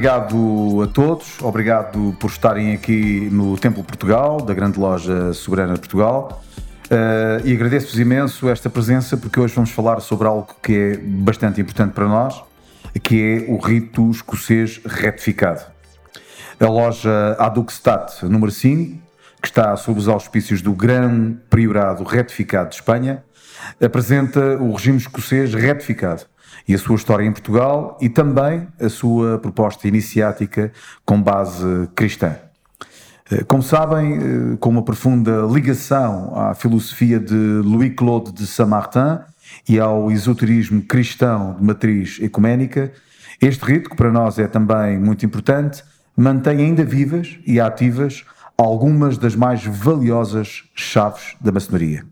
[0.00, 5.80] Obrigado a todos, obrigado por estarem aqui no Templo Portugal, da grande loja Soberana de
[5.80, 6.42] Portugal.
[6.86, 11.60] Uh, e agradeço-vos imenso esta presença porque hoje vamos falar sobre algo que é bastante
[11.60, 12.42] importante para nós,
[13.02, 15.66] que é o rito escocês retificado.
[16.58, 19.02] A loja Aduxstat número 5,
[19.42, 23.22] que está sob os auspícios do Gran Priorado Retificado de Espanha,
[23.78, 26.24] apresenta o regime escocês retificado
[26.66, 30.72] e a sua história em Portugal e também a sua proposta iniciática
[31.04, 32.36] com base cristã.
[33.30, 39.20] Eh, como sabem, eh, com uma profunda ligação à filosofia de Louis-Claude de Saint-Martin
[39.68, 42.92] e ao esoterismo cristão de matriz ecuménica,
[43.40, 45.82] este rito, que para nós é também muito importante,
[46.16, 48.24] mantém ainda vivas e ativas
[48.58, 52.04] algumas das mais valiosas chaves da maçonaria.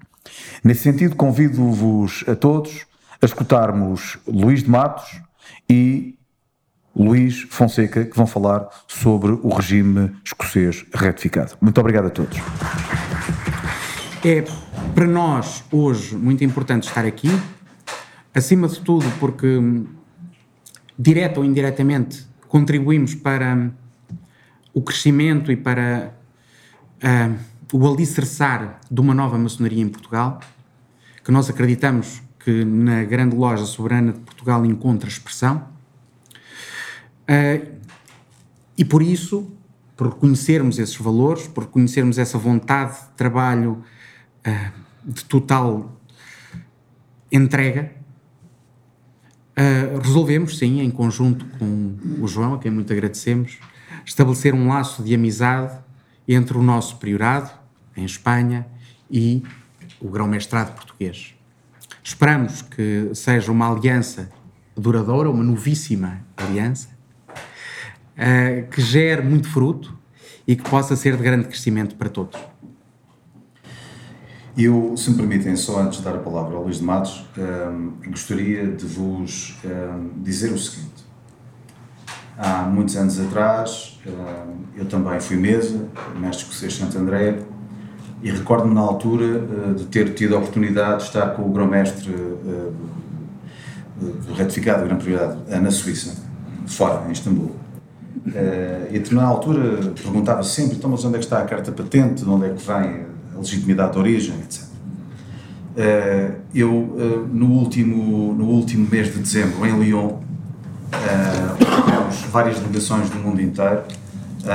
[0.65, 2.87] Nesse sentido, convido-vos a todos
[3.21, 5.21] a escutarmos Luís de Matos
[5.69, 6.17] e
[6.95, 11.57] Luís Fonseca, que vão falar sobre o regime escocês retificado.
[11.61, 12.39] Muito obrigado a todos.
[14.25, 14.45] É
[14.95, 17.29] para nós hoje muito importante estar aqui,
[18.35, 19.61] acima de tudo porque,
[20.99, 23.71] direto ou indiretamente, contribuímos para
[24.75, 26.15] o crescimento e para
[27.03, 27.39] uh,
[27.73, 30.41] o alicerçar de uma nova maçonaria em Portugal,
[31.25, 35.69] que nós acreditamos que na grande loja soberana de Portugal encontra expressão.
[37.29, 37.77] Uh,
[38.79, 39.53] e por isso,
[39.95, 43.85] por reconhecermos esses valores, por reconhecermos essa vontade de trabalho
[44.47, 44.73] uh,
[45.05, 45.95] de total
[47.31, 47.93] entrega,
[49.53, 53.59] uh, resolvemos, sim, em conjunto com o João, a quem muito agradecemos,
[54.07, 55.79] estabelecer um laço de amizade
[56.27, 57.51] entre o nosso priorado,
[57.95, 58.67] em Espanha,
[59.11, 59.43] e
[60.01, 61.38] o grão-mestrado português.
[62.09, 64.31] Esperamos que seja uma aliança
[64.75, 66.89] duradoura, uma novíssima aliança,
[67.29, 69.95] uh, que gere muito fruto
[70.47, 72.41] e que possa ser de grande crescimento para todos.
[74.57, 77.43] Eu, se me permitem, só antes de dar a palavra ao Luís de Matos, um,
[77.43, 81.05] ehm, gostaria de vos um, ehm, dizer o seguinte.
[82.39, 85.87] Há muitos anos atrás, um, ehm, eu também fui mesa,
[86.19, 87.39] mestre escocês Santo André,
[88.23, 92.11] e recordo-me na altura uh, de ter tido a oportunidade de estar com o grão-mestre
[92.11, 92.73] uh,
[94.37, 96.15] retificado, grande prioridade, na Suíça,
[96.67, 97.57] fora, em Istambul.
[98.27, 101.73] Uh, e a determinada altura perguntava sempre, então, mas onde é que está a carta
[101.73, 104.63] patente, de onde é que vem a legitimidade de origem, etc.
[104.63, 110.19] Uh, eu, uh, no, último, no último mês de dezembro, em Lyon,
[111.85, 113.83] tivemos várias delegações do mundo inteiro,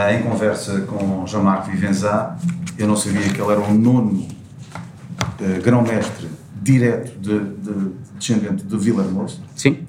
[0.09, 2.38] em conversa com Jean-Marc Vivenzat,
[2.77, 4.27] eu não sabia que ele era o nono
[5.39, 6.27] uh, grão-mestre
[6.63, 9.41] direto de, de, descendente de Villarmoso.
[9.55, 9.85] Sim.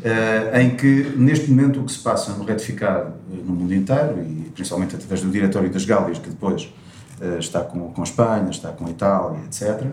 [0.00, 4.18] Uh, em que, neste momento, o que se passa no retificado uh, no mundo inteiro,
[4.22, 6.72] e principalmente através do Diretório das Gálias, que depois
[7.20, 9.86] uh, está com, com a Espanha, está com a Itália, etc.,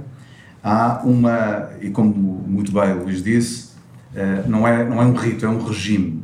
[0.64, 3.68] há uma, e como muito bem o Luís disse,
[4.48, 6.24] não, é, não é um rito, é um regime.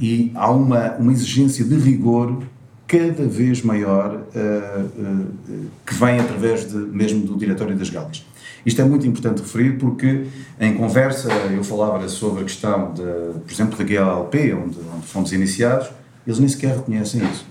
[0.00, 2.42] E há uma, uma exigência de rigor
[2.86, 8.24] cada vez maior uh, uh, que vem através de, mesmo do Diretório das Galas.
[8.64, 10.26] Isto é muito importante referir porque,
[10.58, 13.02] em conversa, eu falava sobre a questão, de,
[13.40, 15.90] por exemplo, da GLP, onde, onde fomos iniciados,
[16.26, 17.46] eles nem sequer reconhecem isso.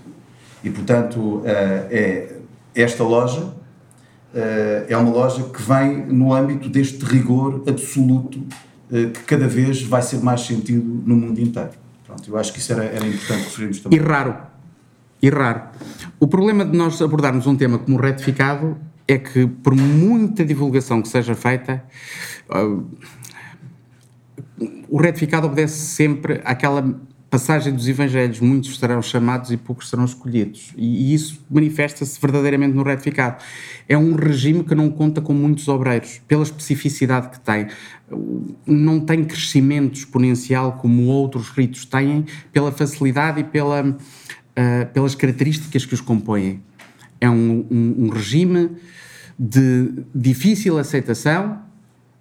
[0.62, 2.36] E, portanto, uh, é,
[2.74, 3.64] esta loja
[4.88, 8.42] é uma loja que vem no âmbito deste rigor absoluto
[8.90, 11.70] que cada vez vai ser mais sentido no mundo inteiro.
[12.04, 13.96] Pronto, eu acho que isso era, era importante referirmos também.
[13.96, 14.34] E raro
[15.24, 15.62] e raro.
[16.20, 18.76] O problema de nós abordarmos um tema como retificado
[19.08, 21.82] é que, por muita divulgação que seja feita,
[22.50, 22.84] uh,
[24.86, 26.94] o retificado obedece sempre àquela
[27.30, 30.72] passagem dos Evangelhos, muitos serão chamados e poucos serão escolhidos.
[30.76, 33.42] E, e isso manifesta-se verdadeiramente no retificado.
[33.88, 37.66] É um regime que não conta com muitos obreiros, pela especificidade que tem.
[38.66, 43.96] Não tem crescimento exponencial como outros ritos têm, pela facilidade e pela,
[44.58, 46.62] uh, pelas características que os compõem.
[47.20, 48.70] É um, um, um regime
[49.38, 51.60] de difícil aceitação,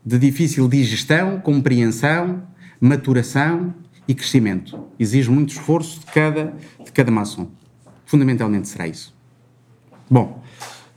[0.06, 2.44] de difícil digestão, compreensão,
[2.80, 3.74] maturação
[4.08, 4.88] e crescimento.
[5.00, 6.54] Exige muito esforço de cada,
[6.84, 7.50] de cada maçom.
[8.06, 9.16] Fundamentalmente será isso.
[10.10, 10.44] Bom,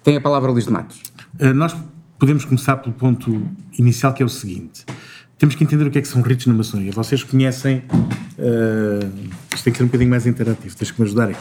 [0.02, 1.00] tem a palavra Luís de Matos.
[1.40, 1.76] Uh, nós
[2.18, 3.42] podemos começar pelo ponto
[3.78, 4.84] inicial, que é o seguinte.
[5.38, 6.92] Temos que entender o que é que são ritos na maçonaria.
[6.92, 7.82] Vocês conhecem...
[8.38, 10.74] Uh, isto tem que ser um bocadinho mais interativo.
[10.74, 11.36] Tens que me ajudar aí.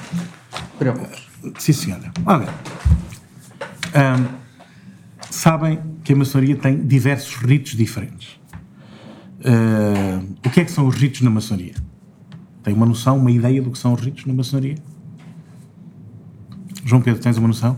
[0.81, 2.11] Uh, sim, senhora.
[2.25, 2.47] Olha,
[3.95, 4.25] um,
[5.29, 8.39] sabem que a maçonaria tem diversos ritos diferentes.
[9.39, 11.75] Uh, o que é que são os ritos na maçonaria?
[12.63, 14.75] Tem uma noção, uma ideia do que são os ritos na maçonaria?
[16.83, 17.77] João Pedro, tens uma noção?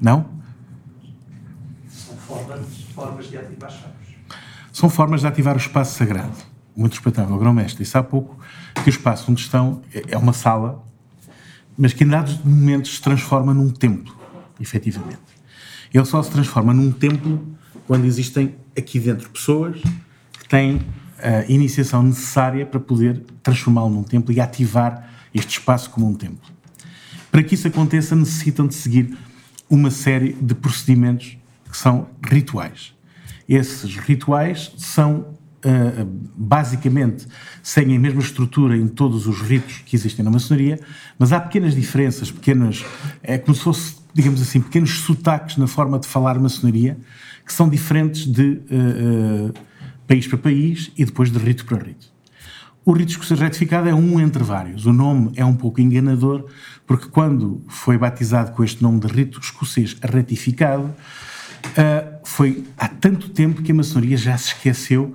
[0.00, 0.33] Não?
[4.72, 6.36] São formas de ativar o espaço sagrado.
[6.76, 7.84] Muito espetáculo, grão-mestre.
[7.84, 8.38] Disse há pouco
[8.82, 10.84] que o espaço onde estão é, é uma sala,
[11.78, 14.16] mas que em dados momentos se transforma num templo,
[14.60, 15.20] efetivamente.
[15.92, 17.46] Ele só se transforma num templo
[17.86, 19.80] quando existem aqui dentro pessoas
[20.32, 20.80] que têm
[21.22, 26.52] a iniciação necessária para poder transformá-lo num templo e ativar este espaço como um templo.
[27.30, 29.16] Para que isso aconteça, necessitam de seguir
[29.68, 31.36] uma série de procedimentos
[31.70, 32.93] que são rituais.
[33.48, 35.34] Esses rituais são
[35.66, 36.04] Uh,
[36.36, 37.26] basicamente
[37.62, 40.78] seguem a mesma estrutura em todos os ritos que existem na maçonaria,
[41.18, 42.84] mas há pequenas diferenças, pequenas,
[43.22, 46.98] é como se fosse, digamos assim, pequenos sotaques na forma de falar maçonaria,
[47.46, 49.54] que são diferentes de uh, uh,
[50.06, 52.12] país para país e depois de rito para rito.
[52.84, 54.84] O rito escocês retificado é um entre vários.
[54.84, 56.44] O nome é um pouco enganador,
[56.86, 60.94] porque quando foi batizado com este nome de rito escocês retificado,
[62.34, 65.14] foi há tanto tempo que a maçonaria já se esqueceu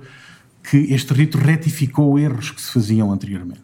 [0.62, 3.60] que este rito retificou erros que se faziam anteriormente.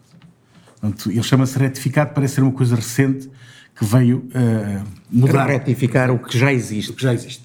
[0.79, 3.27] Portanto, ele chama-se retificado, parece ser uma coisa recente
[3.75, 5.47] que veio uh, mudar.
[5.47, 6.91] Retificar o que já existe.
[6.91, 7.43] O que já existe.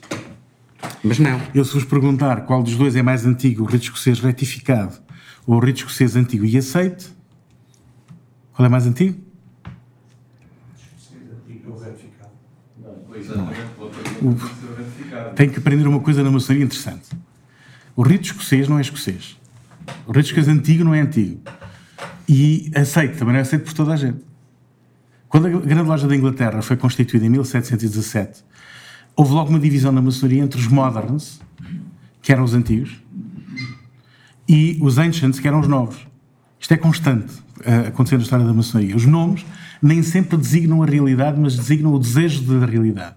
[1.02, 1.40] Mas não.
[1.54, 5.00] Eu, se vos perguntar qual dos dois é mais antigo, o rito escocês retificado
[5.46, 7.08] ou o rito escocês antigo e aceite,
[8.52, 9.18] qual é mais antigo?
[15.34, 17.08] Tem que aprender uma coisa na maçonaria interessante.
[17.94, 19.36] O rito escocês não é escocês.
[20.06, 21.40] O rito escocês antigo não é antigo.
[22.28, 24.20] E aceito, também não é aceito por toda a gente.
[25.28, 28.44] Quando a Grande Loja da Inglaterra foi constituída em 1717,
[29.16, 31.40] houve logo uma divisão na maçonaria entre os moderns,
[32.20, 33.02] que eram os antigos,
[34.48, 35.96] e os ancients, que eram os novos.
[36.60, 38.94] Isto é constante uh, acontecer na história da maçonaria.
[38.94, 39.44] Os nomes
[39.80, 43.16] nem sempre designam a realidade, mas designam o desejo da realidade.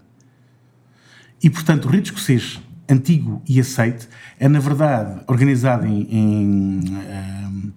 [1.46, 7.72] E, portanto, o rito escocês antigo e aceite é, na verdade, organizado em, em um,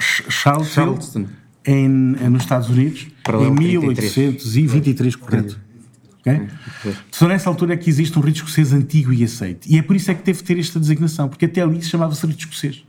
[0.00, 0.98] Charleston,
[1.66, 5.60] em, nos Estados Unidos, em 1823, correto.
[6.20, 6.48] Okay?
[7.10, 9.70] Só nessa altura é que existe um rito escocês antigo e aceite.
[9.70, 11.90] E é por isso é que teve de ter esta designação, porque até ali se
[11.90, 12.86] chamava-se rito escocês.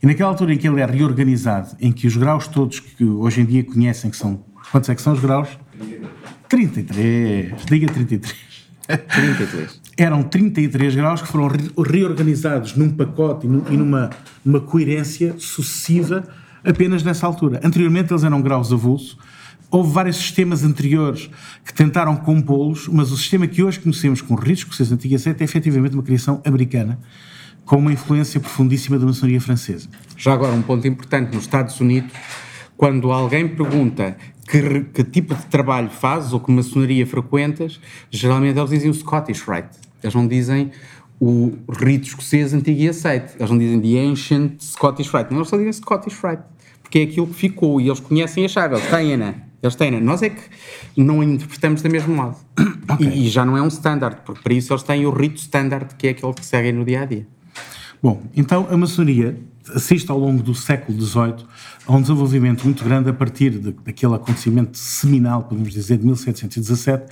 [0.00, 3.40] E naquela altura em que ele é reorganizado, em que os graus todos que hoje
[3.40, 4.44] em dia conhecem, que são.
[4.70, 5.48] Quantos é que são os graus?
[6.48, 7.64] 33.
[7.66, 8.55] Diga 33.
[8.86, 9.80] 33.
[9.96, 11.50] Eram 33 graus que foram
[11.82, 14.10] reorganizados num pacote e numa,
[14.44, 16.24] numa coerência sucessiva
[16.64, 17.60] apenas nessa altura.
[17.64, 19.18] Anteriormente eles eram graus avulso,
[19.68, 21.28] Houve vários sistemas anteriores
[21.64, 25.44] que tentaram compô-los, mas o sistema que hoje conhecemos com risco, que se antiga é
[25.44, 26.98] efetivamente uma criação americana,
[27.64, 29.88] com uma influência profundíssima da maçonaria francesa.
[30.16, 32.12] Já agora, um ponto importante: nos Estados Unidos,
[32.76, 34.16] quando alguém pergunta
[34.46, 39.42] que, que tipo de trabalho fazes ou que maçonaria frequentas, geralmente eles dizem o Scottish
[39.42, 39.78] Rite.
[40.02, 40.70] Eles não dizem
[41.18, 43.34] o rito escocês antigo e aceite.
[43.38, 45.30] Eles não dizem the ancient Scottish Rite.
[45.30, 46.42] Não, eles só dizem Scottish Rite.
[46.82, 48.76] Porque é aquilo que ficou e eles conhecem a chave.
[48.76, 49.34] Eles têm, né?
[49.62, 50.00] Eles têm, né?
[50.00, 50.42] Nós é que
[50.96, 52.36] não interpretamos da mesmo modo.
[52.88, 53.08] Okay.
[53.08, 55.96] E, e, já não é um standard, porque para isso eles têm o rito standard,
[55.96, 57.26] que é aquele que seguem no dia a dia.
[58.02, 59.38] Bom, então a maçonaria
[59.74, 61.46] assiste ao longo do século XVIII
[61.86, 67.06] a um desenvolvimento muito grande a partir de, daquele acontecimento seminal, podemos dizer, de 1717,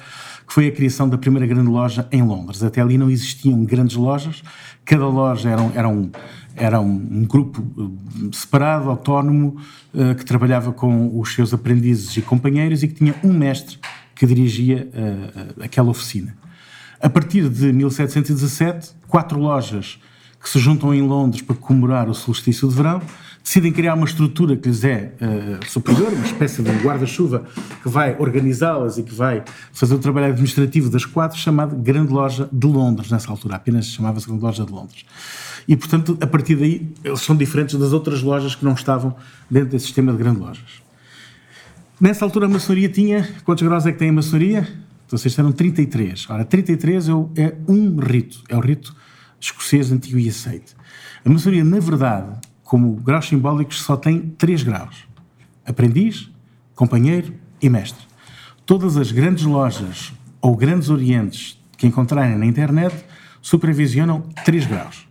[0.47, 2.63] que foi a criação da primeira grande loja em Londres.
[2.63, 4.43] Até ali não existiam grandes lojas,
[4.85, 6.11] cada loja era, era, um,
[6.55, 9.57] era um, um grupo eh, separado, autónomo,
[9.95, 13.79] uh, que trabalhava com os seus aprendizes e companheiros e que tinha um mestre
[14.15, 16.37] que dirigia uh, aquela oficina.
[17.01, 19.99] A partir de 1717, quatro lojas
[20.45, 23.01] que se juntam em Londres para comemorar o solstício de verão,
[23.43, 27.47] decidem criar uma estrutura que lhes é uh, superior, uma espécie de guarda-chuva
[27.83, 32.47] que vai organizá-las e que vai fazer o trabalho administrativo das quatro, chamado Grande Loja
[32.53, 35.07] de Londres, nessa altura, apenas chamava-se Grande Loja de Londres.
[35.67, 39.17] E, portanto, a partir daí, eles são diferentes das outras lojas que não estavam
[39.51, 40.83] dentro desse sistema de grandes lojas.
[41.99, 43.27] Nessa altura, a maçonaria tinha.
[43.47, 44.69] Quantos graus é que tem a maçonaria?
[45.07, 46.29] Então, vocês disseram 33.
[46.29, 48.95] Ora, 33 é, é um rito, é o rito
[49.45, 50.75] escocês antigo e aceite.
[51.25, 55.05] A maçonaria, na verdade, como graus simbólicos, só tem três graus:
[55.65, 56.31] aprendiz,
[56.75, 58.05] companheiro e mestre.
[58.67, 63.05] Todas as grandes lojas ou grandes orientes que encontrarem na internet
[63.43, 65.07] supervisionam três graus.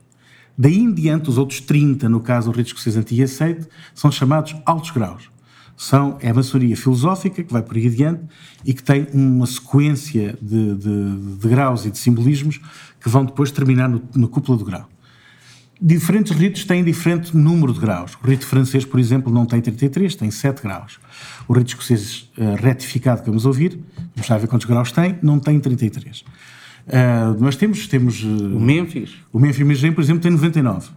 [0.58, 4.12] Daí em diante, os outros 30, no caso do rito escocês antigo e aceite, são
[4.12, 5.30] chamados altos graus.
[5.76, 8.22] São, é a maçonaria filosófica, que vai por aí adiante,
[8.64, 12.60] e que tem uma sequência de, de, de graus e de simbolismos
[13.02, 14.88] que vão depois terminar no, no cúpula do grau.
[15.82, 18.18] Diferentes ritos têm diferente número de graus.
[18.24, 20.98] O rito francês, por exemplo, não tem 33, tem 7 graus.
[21.46, 23.78] O rito escocês uh, retificado que vamos ouvir,
[24.16, 26.22] vamos ver quantos graus tem, não tem 33.
[26.22, 26.24] Uh,
[27.38, 27.86] nós temos.
[27.88, 29.12] temos uh, o Memphis.
[29.34, 30.90] O Memphis, por exemplo, tem 99.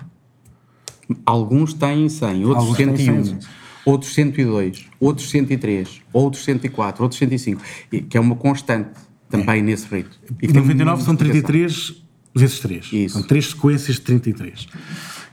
[1.25, 3.38] Alguns têm 100, outros Alguns 101, 100,
[3.87, 7.62] outros 102, outros 103, outros 104, outros 105,
[8.11, 8.90] que é uma constante
[9.31, 9.62] também é.
[9.62, 10.19] nesse rito.
[10.43, 12.02] E 99 são 33
[12.35, 12.93] vezes 3.
[12.93, 13.19] Isso.
[13.19, 14.66] São 3 sequências de 33.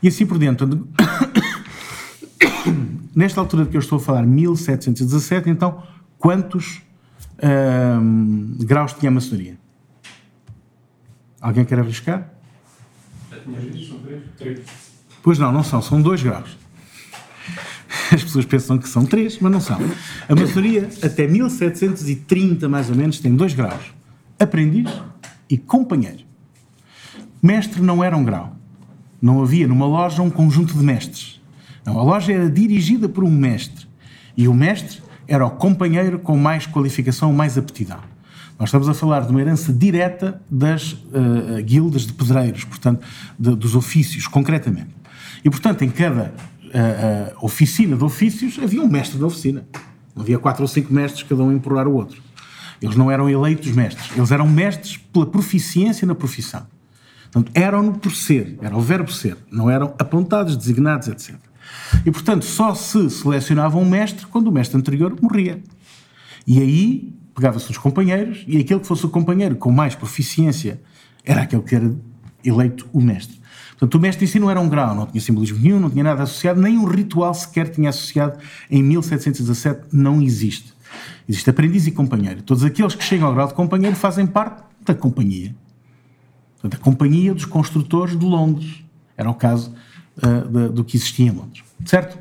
[0.02, 0.66] E assim por dentro.
[3.14, 5.82] Nesta altura de que eu estou a falar, 1717, então,
[6.18, 6.82] quantos
[7.38, 9.56] uh, graus tinha a maçonaria?
[11.40, 12.32] Alguém quer arriscar?
[15.22, 16.63] Pois não, não são, são dois graus.
[18.12, 19.78] As pessoas pensam que são três, mas não são.
[20.28, 23.94] A maçonaria, até 1730 mais ou menos, tem dois graus:
[24.38, 24.90] aprendiz
[25.48, 26.24] e companheiro.
[27.42, 28.56] Mestre não era um grau.
[29.20, 31.40] Não havia numa loja um conjunto de mestres.
[31.84, 33.86] Não, a loja era dirigida por um mestre.
[34.36, 38.00] E o mestre era o companheiro com mais qualificação, mais aptidão.
[38.58, 43.04] Nós estamos a falar de uma herança direta das uh, guildas de pedreiros, portanto,
[43.38, 44.90] de, dos ofícios, concretamente.
[45.44, 46.32] E, portanto, em cada
[46.74, 49.66] uh, oficina de ofícios havia um mestre da oficina.
[50.16, 52.22] Havia quatro ou cinco mestres, cada um a empurrar o outro.
[52.80, 56.66] Eles não eram eleitos mestres, eles eram mestres pela proficiência na profissão.
[57.32, 61.34] Portanto, eram por ser, era o verbo ser, não eram apontados, designados, etc.
[62.04, 65.60] E, portanto, só se selecionava um mestre quando o mestre anterior morria.
[66.46, 70.80] E aí pegava-se os companheiros e aquele que fosse o companheiro com mais proficiência
[71.24, 71.92] era aquele que era
[72.44, 73.40] eleito o mestre.
[73.78, 76.04] Portanto, o mestre em si não era um grau, não tinha simbolismo nenhum, não tinha
[76.04, 78.38] nada associado, nem um ritual sequer tinha associado.
[78.70, 80.72] Em 1717 não existe.
[81.28, 82.42] Existe aprendiz e companheiro.
[82.42, 85.54] Todos aqueles que chegam ao grau de companheiro fazem parte da companhia.
[86.60, 88.84] Portanto, a companhia dos construtores de Londres.
[89.16, 89.74] Era o caso
[90.18, 91.62] uh, de, do que existia em Londres.
[91.84, 92.16] Certo?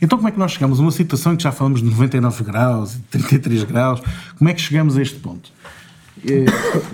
[0.00, 2.44] Então, como é que nós chegamos a uma situação em que já falamos de 99
[2.44, 4.00] graus e 33 graus?
[4.36, 5.52] Como é que chegamos a este ponto?
[6.26, 6.44] É,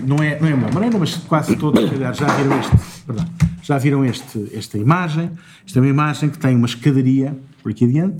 [0.05, 3.25] não é, não é uma maneira, mas quase todos já viram, este, perdão,
[3.61, 5.31] já viram este, esta imagem.
[5.65, 8.17] Esta é uma imagem que tem uma escadaria por aqui adiante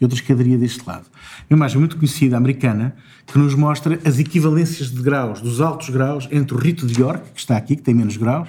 [0.00, 1.06] e outra escadaria deste lado.
[1.48, 2.94] É uma imagem muito conhecida americana
[3.26, 7.32] que nos mostra as equivalências de graus, dos altos graus, entre o rito de York,
[7.34, 8.48] que está aqui, que tem menos graus,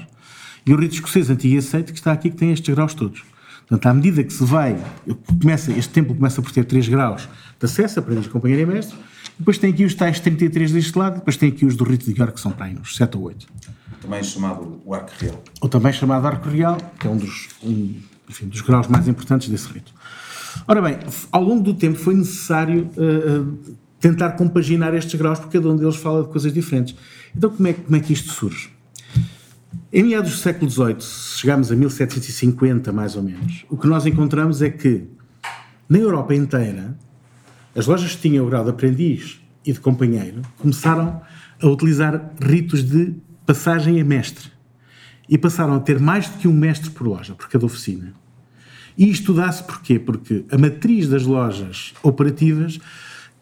[0.65, 3.23] e o rito escocês antigo e aceito, que está aqui, que tem estes graus todos.
[3.67, 4.77] Portanto, à medida que se vai,
[5.41, 7.27] começa, este templo começa por ter 3 graus
[7.59, 8.97] de acesso, aprendiz, companheiro e mestre,
[9.39, 12.19] depois tem aqui os tais 33 deste lado, depois tem aqui os do Rito de
[12.19, 13.47] York, que são para aí uns 7 ou 8.
[14.01, 15.43] Também chamado o Arco Real.
[15.61, 17.95] Ou também chamado Arco Real, que é um dos, um,
[18.29, 19.93] enfim, dos graus mais importantes desse rito.
[20.67, 20.97] Ora bem,
[21.31, 25.75] ao longo do tempo foi necessário uh, uh, tentar compaginar estes graus, porque cada um
[25.75, 26.95] deles fala de coisas diferentes.
[27.35, 28.69] Então, como é, como é que isto surge?
[29.91, 34.61] Em meados do século XVIII, chegamos a 1750 mais ou menos, o que nós encontramos
[34.61, 35.07] é que
[35.87, 36.97] na Europa inteira
[37.77, 41.21] as lojas que tinham o grau de aprendiz e de companheiro começaram
[41.61, 43.13] a utilizar ritos de
[43.45, 44.51] passagem a mestre
[45.29, 48.13] e passaram a ter mais do que um mestre por loja, por cada oficina.
[48.97, 49.99] E isto dá-se porquê?
[49.99, 52.79] Porque a matriz das lojas operativas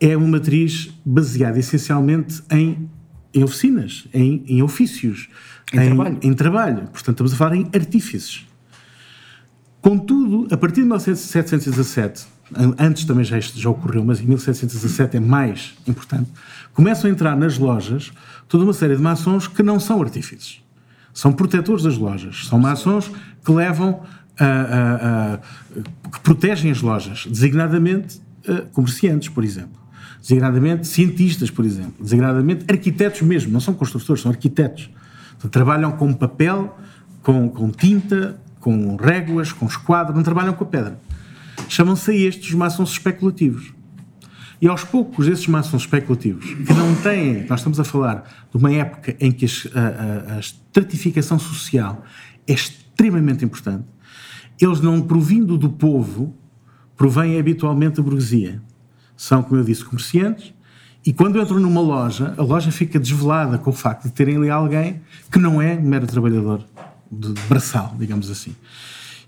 [0.01, 2.89] é uma matriz baseada essencialmente em,
[3.33, 5.29] em oficinas, em, em ofícios
[5.71, 6.19] em, em, trabalho.
[6.21, 6.81] em trabalho.
[6.87, 8.45] Portanto, estamos a falar em artífices.
[9.79, 12.34] Contudo, a partir de 1717,
[12.77, 16.29] antes também já, já ocorreu, mas em 1717 é mais importante,
[16.73, 18.11] começam a entrar nas lojas
[18.47, 20.61] toda uma série de maçons que não são artífices.
[21.13, 22.45] São protetores das lojas.
[22.47, 23.09] São maçons
[23.43, 24.01] que levam,
[24.37, 28.21] a, a, a, que protegem as lojas, designadamente
[28.73, 29.79] comerciantes, por exemplo.
[30.21, 31.93] Designadamente cientistas, por exemplo.
[32.01, 33.51] Designadamente arquitetos mesmo.
[33.51, 34.89] Não são construtores, são arquitetos
[35.49, 36.77] trabalham com papel,
[37.21, 40.99] com, com tinta, com réguas, com esquadro, não trabalham com a pedra.
[41.69, 43.73] Chamam-se a estes os maçons especulativos.
[44.61, 48.71] E aos poucos, esses maçons especulativos, que não têm, nós estamos a falar de uma
[48.71, 52.03] época em que a, a, a estratificação social
[52.47, 53.85] é extremamente importante,
[54.59, 56.35] eles não provindo do povo,
[56.95, 58.61] provêm habitualmente da burguesia.
[59.17, 60.53] São, como eu disse, comerciantes,
[61.05, 64.49] e quando entram numa loja, a loja fica desvelada com o facto de terem ali
[64.49, 66.65] alguém que não é mero trabalhador
[67.11, 68.55] de braçal, digamos assim.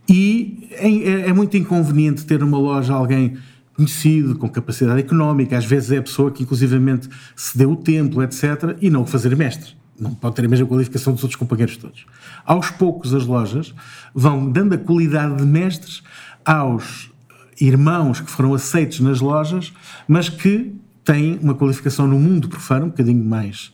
[0.09, 3.37] E é, é muito inconveniente ter numa loja alguém
[3.75, 8.23] conhecido, com capacidade económica, às vezes é a pessoa que inclusivamente se deu o templo,
[8.23, 9.75] etc., e não o fazer mestre.
[9.99, 12.05] Não pode ter a mesma qualificação dos outros companheiros todos.
[12.45, 13.73] Aos poucos as lojas
[14.13, 16.03] vão dando a qualidade de mestres
[16.43, 17.11] aos
[17.59, 19.73] irmãos que foram aceitos nas lojas,
[20.07, 23.71] mas que têm uma qualificação no mundo profano um bocadinho mais,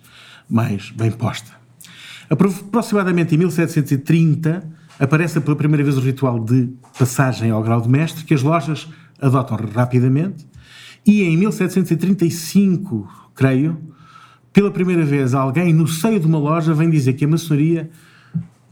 [0.50, 1.52] mais bem posta.
[2.30, 8.24] Aproximadamente em 1730 aparece pela primeira vez o ritual de passagem ao grau de mestre,
[8.24, 8.88] que as lojas
[9.22, 10.46] adotam rapidamente,
[11.06, 13.78] e em 1735, creio,
[14.54, 17.90] pela primeira vez alguém no seio de uma loja vem dizer que a maçonaria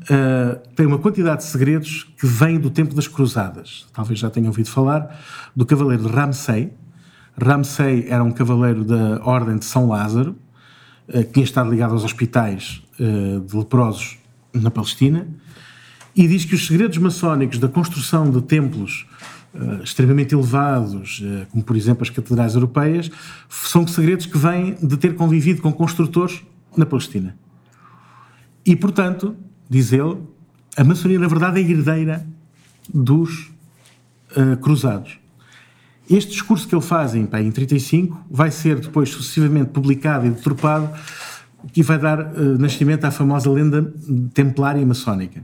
[0.03, 3.87] uh, tem uma quantidade de segredos que vem do tempo das cruzadas.
[3.91, 5.19] Talvez já tenham ouvido falar
[5.55, 6.71] do cavaleiro Ramsay.
[7.35, 10.35] Ramsay era um cavaleiro da Ordem de São Lázaro,
[11.09, 14.19] uh, que tinha estado ligado aos hospitais uh, de leprosos
[14.53, 15.27] na Palestina,
[16.15, 19.05] e diz que os segredos maçónicos da construção de templos
[19.53, 23.09] uh, extremamente elevados, uh, como por exemplo as catedrais europeias,
[23.49, 26.41] são segredos que vêm de ter convivido com construtores
[26.75, 27.35] na Palestina.
[28.65, 29.35] E, portanto,
[29.69, 30.17] diz ele,
[30.77, 32.25] a maçonaria, na verdade, é herdeira
[32.93, 33.49] dos
[34.35, 35.17] uh, cruzados.
[36.09, 40.89] Este discurso que ele faz em, em 35 vai ser depois sucessivamente publicado e deturpado,
[41.71, 43.93] que vai dar nascimento à famosa lenda
[44.33, 45.41] templária maçónica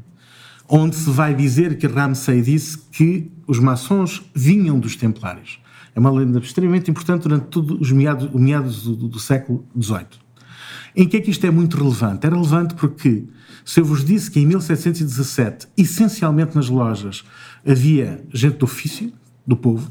[0.68, 5.60] onde se vai dizer que Ramsay disse que os maçons vinham dos templários.
[5.96, 10.06] É uma lenda extremamente importante durante todos os meados, meados do, do, século XVIII.
[10.96, 12.28] Em que é que isto é muito relevante?
[12.28, 13.26] É relevante porque,
[13.64, 17.24] se eu vos disse que em 1717, essencialmente nas lojas,
[17.66, 19.12] havia gente do ofício,
[19.46, 19.90] do povo,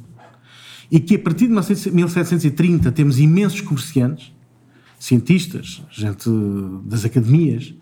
[0.90, 1.55] e que a partir de
[1.92, 4.33] 1730 temos imensos comerciantes,
[4.98, 6.29] cientistas, gente
[6.85, 7.74] das academias,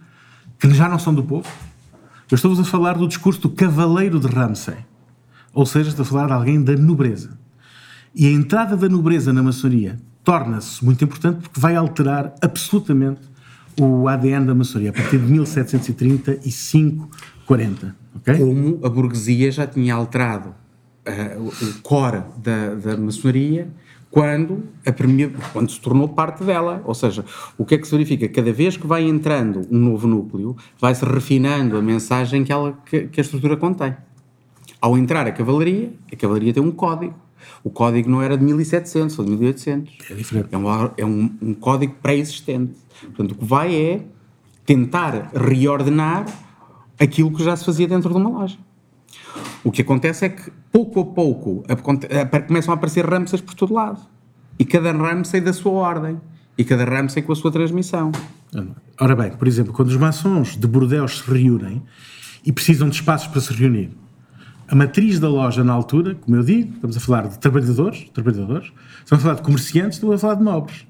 [0.58, 1.48] que já não são do povo,
[2.34, 4.78] eu estou-vos a falar do discurso do cavaleiro de Ramsay.
[5.52, 7.38] Ou seja, estou a falar de alguém da nobreza.
[8.12, 13.20] E a entrada da nobreza na maçonaria torna-se muito importante porque vai alterar absolutamente
[13.80, 17.08] o ADN da maçonaria a partir de 1735,
[17.46, 17.94] 40.
[18.16, 18.36] Okay?
[18.36, 20.48] Como a burguesia já tinha alterado
[21.06, 23.68] uh, o core da, da maçonaria
[24.14, 24.92] quando, a
[25.52, 26.80] quando se tornou parte dela.
[26.84, 27.24] Ou seja,
[27.58, 28.28] o que é que se verifica?
[28.28, 33.08] Cada vez que vai entrando um novo núcleo, vai-se refinando a mensagem que, ela, que,
[33.08, 33.96] que, a estrutura contém.
[34.80, 37.12] Ao entrar a cavalaria, a cavalaria tem um código.
[37.64, 39.92] O código não era de 1700 ou de 1800.
[40.08, 40.48] É diferente.
[40.52, 42.72] É um, é um, um código pré-existente.
[43.00, 44.00] Portanto, o que vai é
[44.64, 46.24] tentar reordenar
[47.00, 48.58] aquilo que já se fazia dentro de uma loja.
[49.62, 51.64] O que acontece é que, pouco a pouco,
[52.46, 54.00] começam a aparecer Ramsay por todo lado.
[54.58, 56.20] E cada Ramsay da sua ordem.
[56.56, 58.12] E cada Ramsay com a sua transmissão.
[59.00, 61.82] Ora bem, por exemplo, quando os maçons de Bordeaux se reúnem
[62.44, 63.90] e precisam de espaços para se reunir,
[64.68, 68.72] a matriz da loja na altura, como eu digo, estamos a falar de trabalhadores, trabalhadores,
[68.98, 70.86] estamos a falar de comerciantes, estamos a falar de nobres.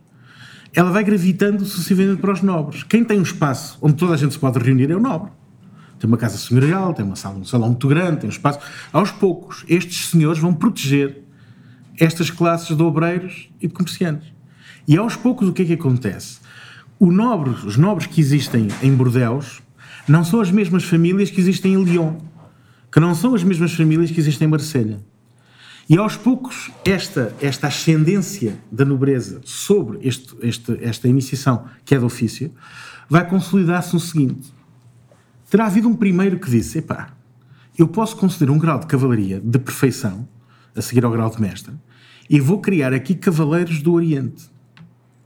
[0.74, 2.82] Ela vai gravitando sucessivamente para os nobres.
[2.82, 5.30] Quem tem um espaço onde toda a gente se pode reunir é o nobre
[5.98, 8.58] tem uma casa senhorial, tem uma sala, um salão muito grande, tem um espaço.
[8.92, 11.22] Aos poucos, estes senhores vão proteger
[11.98, 14.32] estas classes de obreiros e de comerciantes.
[14.86, 16.38] E aos poucos, o que é que acontece?
[17.00, 19.62] Nobre, os nobres que existem em Bordeaux
[20.08, 22.16] não são as mesmas famílias que existem em Lyon,
[22.90, 25.00] que não são as mesmas famílias que existem em Marselha.
[25.88, 31.98] E aos poucos, esta, esta ascendência da nobreza sobre este, este, esta iniciação, que é
[31.98, 32.50] do ofício,
[33.08, 34.52] vai consolidar-se no seguinte:
[35.54, 37.10] terá havido um primeiro que disse: epá,
[37.78, 40.28] eu posso conceder um grau de cavalaria de perfeição,
[40.74, 41.72] a seguir ao grau de mestre,
[42.28, 44.50] e vou criar aqui cavaleiros do Oriente.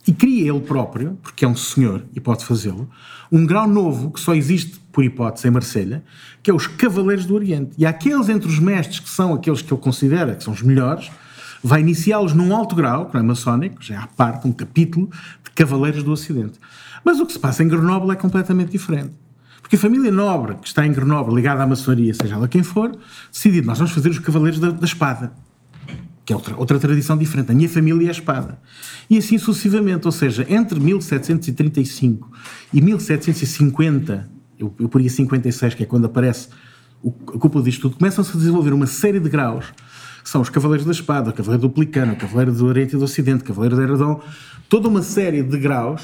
[0.06, 2.90] E cria ele próprio, porque é um senhor e pode fazê-lo,
[3.32, 6.04] um grau novo que só existe, por hipótese, em Marselha,
[6.42, 7.70] que é os Cavaleiros do Oriente.
[7.78, 11.10] E aqueles entre os mestres que são aqueles que ele considera que são os melhores,
[11.64, 15.08] vai iniciá-los num alto grau, que não é maçónico, já é à parte, um capítulo
[15.42, 16.58] de Cavaleiros do Ocidente.
[17.02, 19.14] Mas o que se passa em Grenoble é completamente diferente.
[19.61, 22.97] Porque a família nobre que está em Grenoble, ligada à maçonaria, seja ela quem for,
[23.33, 25.33] decidiu, nós vamos fazer os cavaleiros da, da espada.
[26.25, 27.51] Que é outra, outra tradição diferente.
[27.51, 28.59] A minha família é a espada.
[29.09, 30.07] E assim sucessivamente.
[30.07, 32.31] Ou seja, entre 1735
[32.73, 36.49] e 1750, eu, eu poria 56, que é quando aparece
[37.03, 39.66] o- a cúpula disto tudo, começam-se a desenvolver uma série de graus,
[40.23, 42.99] que são os Cavaleiros da Espada, o Cavaleiro do Plicano, o Cavaleiro do Oriente e
[42.99, 44.21] do Ocidente, o Cavaleiro de Herodon,
[44.68, 46.03] toda uma série de graus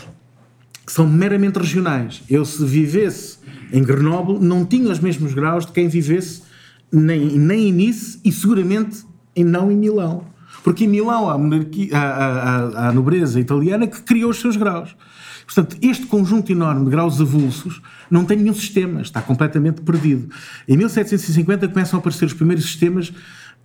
[0.85, 2.23] que são meramente regionais.
[2.29, 3.39] Eu, se vivesse
[3.73, 6.43] em Grenoble, não tinha os mesmos graus de quem vivesse
[6.93, 9.05] nem, nem em Nice e seguramente
[9.37, 10.27] não em Milão.
[10.63, 14.57] Porque em Milão há a, monarquia, há, há- há- nobreza italiana que criou os seus
[14.57, 14.95] graus.
[15.45, 20.29] Portanto, este conjunto enorme de graus avulsos não tem nenhum sistema, está completamente perdido.
[20.67, 23.13] Em 1750 começam a aparecer os primeiros sistemas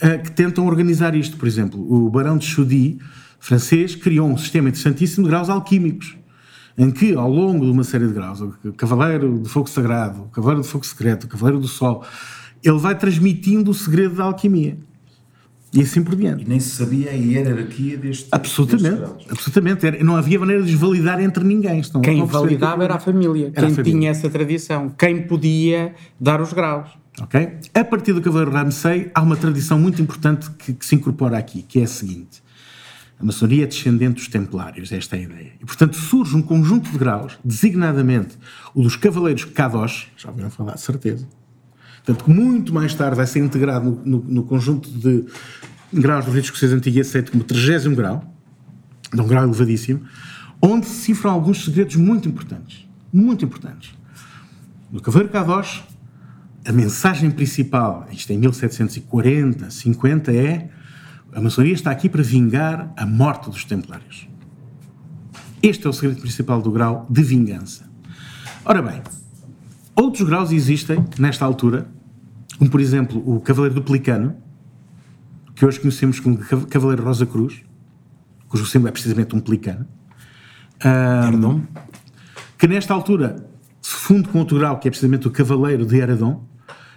[0.02, 1.38] ah, que tentam organizar isto.
[1.38, 2.98] Por exemplo, o Barão de Chaudy,
[3.40, 6.18] francês, criou um sistema interessantíssimo de graus alquímicos
[6.80, 10.30] em que, ao longo de uma série de graus, o Cavaleiro de Fogo Sagrado, o
[10.30, 12.04] Cavaleiro de Fogo Secreto, o Cavaleiro do Sol,
[12.64, 14.78] ele vai transmitindo o segredo da alquimia.
[15.72, 16.44] E assim por diante.
[16.44, 18.28] E nem se sabia a hierarquia deste.
[18.32, 19.26] Absolutamente, graus.
[19.30, 19.86] absolutamente.
[19.86, 21.80] Era- não havia maneira de os validar entre ninguém.
[21.80, 24.00] Estão, Quem a validava que- era a família, Era a quem família.
[24.00, 26.90] tinha essa tradição, quem podia dar os graus.
[27.22, 27.50] Ok?
[27.74, 31.62] A partir do Cavaleiro Ramsey, há uma tradição muito importante que, que se incorpora aqui,
[31.62, 32.42] que é a seguinte.
[33.20, 35.52] A maçonaria é descendente dos templários, esta é a ideia.
[35.62, 38.38] E, portanto, surge um conjunto de graus, designadamente
[38.74, 41.28] o dos Cavaleiros Kadosh, já ouviram falar, certeza.
[41.98, 45.26] Portanto, que muito mais tarde vai ser integrado no, no- no conjunto de
[45.92, 48.34] graus do rito escocês antigo e aceito como 30 grau,
[49.14, 50.02] de um grau elevadíssimo,
[50.62, 52.88] onde se cifram alguns segredos muito importantes.
[53.12, 53.92] Muito importantes.
[54.92, 55.84] No Cavaleiro Kadosh,
[56.66, 60.70] a mensagem principal, isto em 1740, 50, é
[61.34, 64.28] a maçonaria está aqui para vingar a morte dos templários.
[65.62, 67.90] Este é o segredo principal do grau de vingança.
[68.66, 69.02] Ora bem,
[69.96, 71.88] outros graus existem nesta altura,
[72.58, 74.36] como por exemplo o Cavaleiro do Pelicano,
[75.56, 77.62] que hoje conhecemos como Cav- Cavaleiro Rosa Cruz,
[78.48, 79.86] cujo símbolo é precisamente um pelicano.
[80.84, 81.64] Ahm,
[82.58, 83.46] que nesta altura
[83.82, 86.44] se funde com outro grau, que é precisamente o Cavaleiro de Heradon,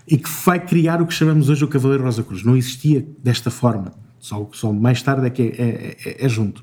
[0.06, 2.44] e que vai criar o que chamamos hoje o Cavaleiro Rosa Cruz.
[2.44, 3.92] Não existia desta forma,
[4.22, 6.62] só, só mais tarde é que é, é- é- junto.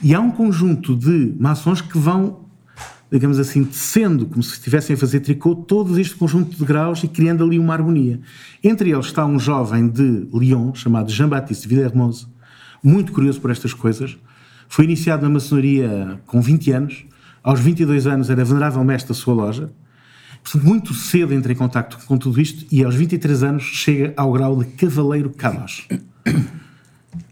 [0.00, 2.46] E há um conjunto de maçons que vão,
[3.10, 7.08] digamos assim, tecendo, como se estivessem a fazer tricô, todo este conjunto de graus e
[7.08, 8.20] criando ali uma harmonia.
[8.62, 12.28] Entre eles está um jovem de Lyon, chamado Jean-Baptiste Villermoz,
[12.80, 14.16] muito curioso por estas coisas.
[14.68, 17.04] Foi iniciado na maçonaria com 20 anos.
[17.42, 19.72] Aos 22 anos era venerável mestre da sua loja.
[20.62, 24.56] Muito cedo entra em contacto com tudo isto e aos 23 anos chega ao grau
[24.56, 25.88] de Cavaleiro Kadosh.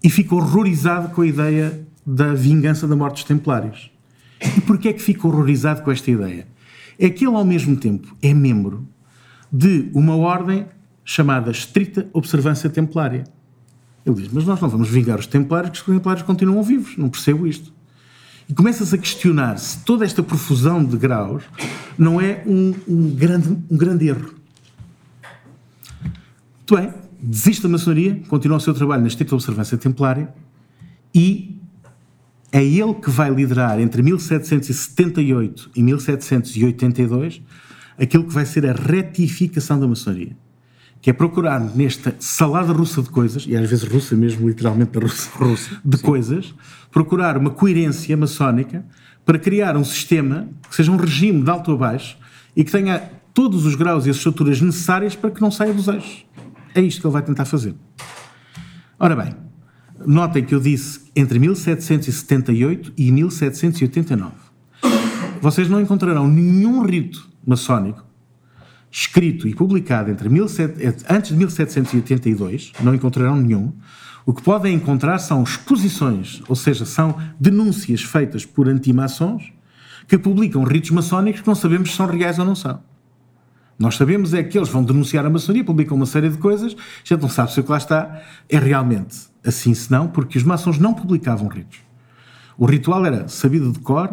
[0.02, 3.90] E fica horrorizado com a ideia da vingança da morte dos Templários.
[4.56, 6.46] E porquê é que fica horrorizado com esta ideia?
[6.98, 8.86] É que ele, ao mesmo tempo, é membro
[9.50, 10.66] de uma ordem
[11.04, 13.24] chamada Estrita Observância Templária.
[14.04, 16.96] Ele diz, mas nós não vamos vingar os Templários, que os Templários continuam vivos.
[16.96, 17.72] Não percebo isto.
[18.48, 21.44] E começas a questionar se toda esta profusão de graus
[21.96, 24.34] não é um, um grande, um grande erro.
[26.58, 26.94] Muito bem,
[27.24, 30.32] desiste da maçonaria, continua o seu trabalho na Estrita Observância Templária
[31.14, 31.58] e
[32.52, 37.42] é ele que vai liderar entre 1778 e 1782
[37.98, 40.36] aquilo que vai ser a retificação da maçonaria.
[41.00, 45.00] Que é procurar nesta salada russa de coisas, e às vezes russa mesmo, literalmente da
[45.00, 46.54] russa, de coisas,
[46.90, 48.84] procurar uma coerência maçónica
[49.24, 52.16] para criar um sistema que seja um regime de alto a baixo
[52.56, 55.88] e que tenha todos os graus e as estruturas necessárias para que não saia dos
[55.88, 56.24] eixos.
[56.74, 57.74] É isto que ele vai tentar fazer.
[58.98, 59.34] Ora bem,
[60.04, 64.32] notem que eu disse entre 1778 e 1789.
[65.40, 68.04] Vocês não encontrarão nenhum rito maçónico
[68.94, 73.72] escrito e publicado entre 17 antes de 1782, não encontrarão nenhum.
[74.24, 79.52] O que podem encontrar são exposições, ou seja, são denúncias feitas por antimaçons
[80.06, 82.80] que publicam ritos maçónicos que não sabemos se são reais ou não são.
[83.84, 87.06] Nós sabemos é que eles vão denunciar a maçonaria, publicam uma série de coisas, a
[87.06, 89.16] gente não sabe se o que lá está é realmente
[89.46, 91.80] assim, se não, porque os maçons não publicavam ritos.
[92.56, 94.10] O ritual era sabido de cor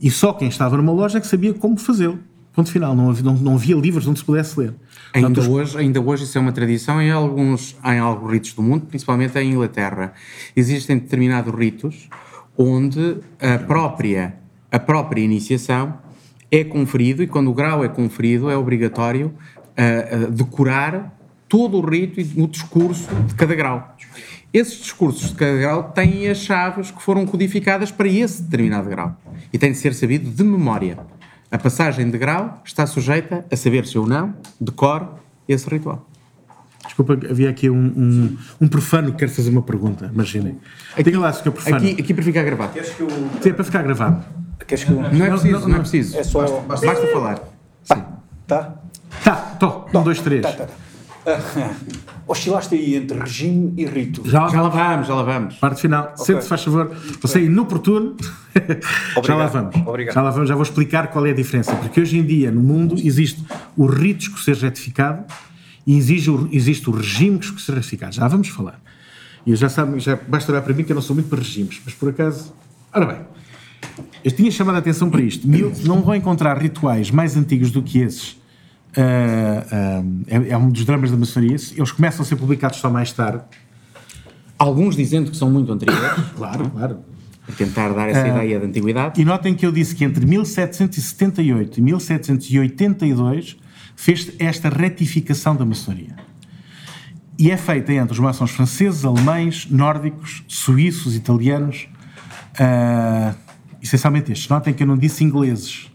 [0.00, 2.18] e só quem estava numa loja é que sabia como fazê-lo.
[2.54, 4.74] Ponto final, não havia, não, não havia livros onde se pudesse ler.
[5.12, 8.52] Ainda Portanto, os- hoje, ainda hoje isso é uma tradição em alguns, em alguns ritos
[8.54, 10.14] do mundo, principalmente em Inglaterra.
[10.56, 12.08] Existem determinados ritos
[12.56, 14.36] onde a própria,
[14.72, 15.98] a própria iniciação
[16.54, 19.34] é conferido e quando o grau é conferido é obrigatório
[19.76, 21.12] ah, ah, decorar
[21.48, 23.96] todo o rito e o discurso de cada grau.
[24.52, 29.20] Esses discursos de cada grau têm as chaves que foram codificadas para esse determinado grau
[29.52, 30.96] e tem de ser sabido de memória.
[31.50, 36.08] A passagem de grau está sujeita a saber-se ou não, de cor, esse ritual.
[36.84, 40.58] Desculpa, havia aqui um, um, um profano que quer fazer uma pergunta, imaginem.
[41.02, 41.50] Diga lá, Sr.
[41.50, 41.76] Profano.
[41.76, 42.72] Aqui, aqui para ficar gravado.
[43.42, 44.43] Sim, é para ficar gravado.
[44.66, 45.00] Queres que eu...
[45.00, 46.18] Não é preciso, não, é preciso.
[46.18, 46.60] É só...
[46.60, 47.40] Basta falar.
[48.46, 48.74] Tá?
[49.22, 49.34] Tá.
[49.58, 50.42] Tô, um, dois, três.
[50.42, 50.72] Tá, tá, tá.
[51.26, 51.74] Ah,
[52.26, 54.22] oscilaste aí entre regime e rito.
[54.28, 55.54] Já, Já lá vamos, já lá vamos.
[55.54, 56.12] Parte final.
[56.16, 56.94] Sente-se, faz favor.
[57.22, 58.14] Você é inoportuno.
[59.24, 59.74] já lá vamos.
[59.86, 60.14] Obrigado.
[60.14, 60.48] Já lá vamos.
[60.48, 61.74] Já vou explicar qual é a diferença.
[61.76, 63.42] Porque hoje em dia, no mundo, existe
[63.76, 65.24] o rito escocês retificado
[65.86, 68.14] e existe o, existe o regime escocês retificado.
[68.14, 68.78] Já vamos falar.
[69.46, 71.38] E eu já sabe, já basta olhar para mim que eu não sou muito para
[71.38, 71.80] regimes.
[71.84, 72.52] Mas por acaso.
[72.92, 73.18] Ora bem.
[74.24, 75.46] Eu tinha chamado a atenção para isto.
[75.86, 78.40] Não vão encontrar rituais mais antigos do que esses.
[78.96, 81.56] Ah, ah, é, é um dos dramas da maçonaria.
[81.76, 83.44] Eles começam a ser publicados só mais tarde.
[84.58, 86.98] Alguns dizendo que são muito anteriores, Claro, claro.
[87.44, 89.20] para tentar dar essa ideia de antiguidade.
[89.20, 93.56] E notem que eu disse que entre 1778 e 1782
[93.96, 96.16] fez esta retificação da maçonaria.
[97.38, 101.88] E é feita entre os maçons franceses, alemães, nórdicos, suíços, italianos,
[102.58, 103.34] ah,
[103.84, 104.48] essencialmente estes.
[104.48, 105.90] Notem que eu não disse ingleses.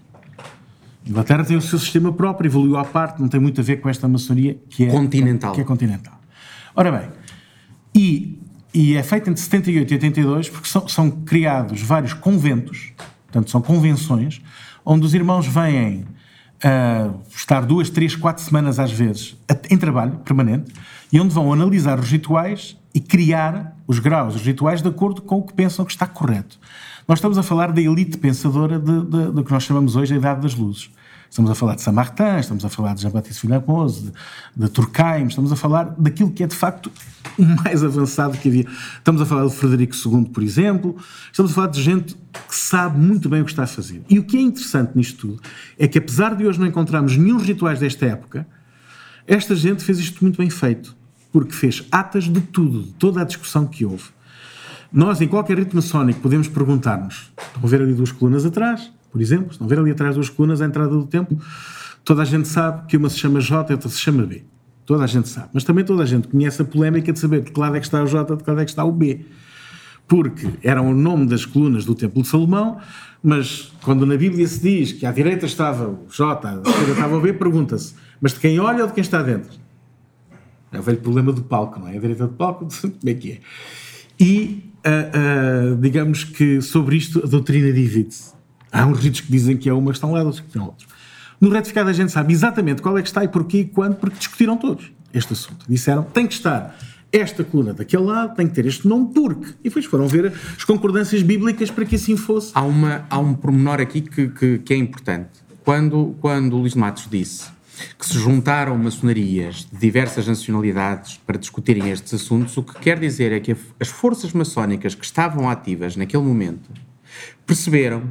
[1.05, 3.77] A Inglaterra tem o seu sistema próprio, evoluiu à parte, não tem muito a ver
[3.77, 5.53] com esta maçonaria que é Continental.
[5.53, 6.19] Que é continental.
[6.75, 7.09] Ora bem,
[7.95, 8.39] e,
[8.73, 12.93] e é feita entre 78 e 82 porque são, são criados vários conventos,
[13.25, 14.39] portanto, são convenções,
[14.85, 16.05] onde os irmãos vêm
[16.63, 19.35] ah, estar duas, três, quatro semanas às vezes
[19.69, 20.71] em trabalho permanente
[21.11, 25.37] e onde vão analisar os rituais e criar os graus, os rituais de acordo com
[25.37, 26.59] o que pensam que está correto.
[27.09, 30.53] Nós estamos a falar da elite pensadora do que nós chamamos hoje a Idade das
[30.53, 30.91] Luzes.
[31.27, 34.11] Estamos a falar de Saint-Martin, estamos a falar de Jean-Baptiste Filapose, de,
[34.55, 36.91] de Durkheim, estamos a falar daquilo que é de facto
[37.35, 38.67] o mais avançado que havia.
[38.99, 40.97] Estamos a falar de Frederico II, por exemplo,
[41.31, 42.15] estamos a falar de gente
[42.47, 44.03] que sabe muito bem o que está a fazer.
[44.07, 45.41] E o que é interessante nisto tudo
[45.79, 48.45] é que, apesar de hoje não encontrarmos nenhum rituais desta época,
[49.25, 50.95] esta gente fez isto muito bem feito,
[51.31, 54.18] porque fez atas de tudo, de toda a discussão que houve.
[54.91, 59.21] Nós, em qualquer rito maçónico, podemos perguntar-nos: estão a ver ali duas colunas atrás, por
[59.21, 59.51] exemplo?
[59.51, 61.37] Estão a ver ali atrás duas colunas à entrada do templo?
[62.03, 64.43] Toda a gente sabe que uma se chama J e outra se chama B.
[64.85, 65.49] Toda a gente sabe.
[65.53, 67.85] Mas também toda a gente conhece a polémica de saber de que lado é que
[67.85, 69.25] está o J, de que lado é que está o B.
[70.07, 72.79] Porque eram o nome das colunas do Templo de Salomão,
[73.21, 77.15] mas quando na Bíblia se diz que à direita estava o J, à esquerda estava
[77.15, 79.51] o B, pergunta-se: mas de quem olha ou de quem está dentro?
[80.71, 81.95] É o velho problema do palco, não é?
[81.95, 83.39] A direita do palco, como é que é?
[84.19, 84.68] E,
[85.79, 88.33] digamos que sobre isto a doutrina divide-se.
[88.71, 90.87] Há uns ritos que dizem que é uma, estão lá, outros que são outros.
[91.41, 94.17] No retificado a gente sabe exatamente qual é que está e porquê e quando, porque
[94.17, 95.65] discutiram todos este assunto.
[95.67, 96.77] Disseram, tem que estar
[97.11, 99.53] esta coluna daquele lado, tem que ter este nome, porque.
[99.61, 102.51] E depois foram ver as concordâncias bíblicas para que assim fosse.
[102.53, 105.29] Há, uma, há um pormenor aqui que, que, que é importante.
[105.63, 107.47] Quando, quando o Luís Matos disse
[107.97, 113.31] que se juntaram maçonarias de diversas nacionalidades para discutirem estes assuntos, o que quer dizer
[113.31, 116.69] é que as forças maçónicas que estavam ativas naquele momento
[117.45, 118.03] perceberam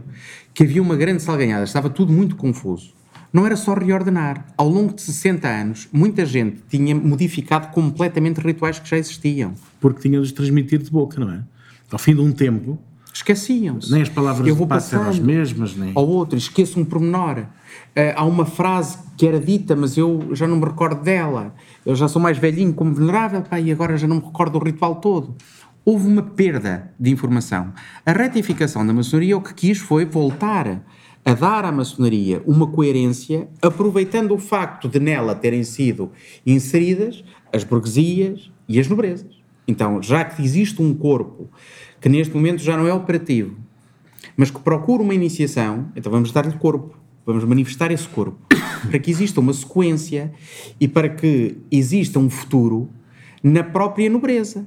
[0.54, 2.92] que havia uma grande salganhada, estava tudo muito confuso.
[3.32, 4.46] Não era só reordenar.
[4.56, 9.52] Ao longo de 60 anos, muita gente tinha modificado completamente rituais que já existiam.
[9.78, 11.42] Porque tinham-nos de transmitir de boca, não é?
[11.92, 12.78] Ao fim de um tempo,
[13.12, 13.90] Esqueciam-se.
[13.92, 15.92] nem as palavras Eu vou passe eram as mesmas, nem.
[15.94, 17.44] ao outro, esqueço um pormenor.
[17.94, 21.54] Ah, há uma frase que era dita, mas eu já não me recordo dela.
[21.84, 24.64] Eu já sou mais velhinho como venerável, pá, e agora já não me recordo do
[24.64, 25.34] ritual todo.
[25.84, 27.72] Houve uma perda de informação.
[28.04, 30.82] A retificação da maçonaria o que quis foi voltar
[31.24, 36.12] a dar à maçonaria uma coerência, aproveitando o facto de nela terem sido
[36.46, 39.38] inseridas as burguesias e as nobrezas.
[39.66, 41.50] Então, já que existe um corpo
[42.00, 43.56] que neste momento já não é operativo,
[44.36, 46.96] mas que procura uma iniciação, então vamos dar-lhe corpo,
[47.28, 48.38] vamos manifestar esse corpo,
[48.88, 50.32] para que exista uma sequência
[50.80, 52.90] e para que exista um futuro
[53.42, 54.66] na própria nobreza.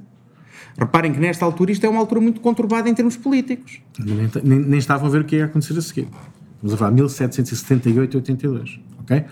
[0.78, 3.80] Reparem que nesta altura isto é uma altura muito conturbada em termos políticos.
[3.98, 6.08] Nem, nem, nem estavam a ver o que ia acontecer a seguir.
[6.54, 9.24] Estamos a falar de 1778 e 82, ok?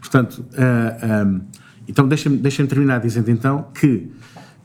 [0.00, 1.40] Portanto, ah, ah,
[1.86, 4.10] então deixem-me deixem terminar dizendo então que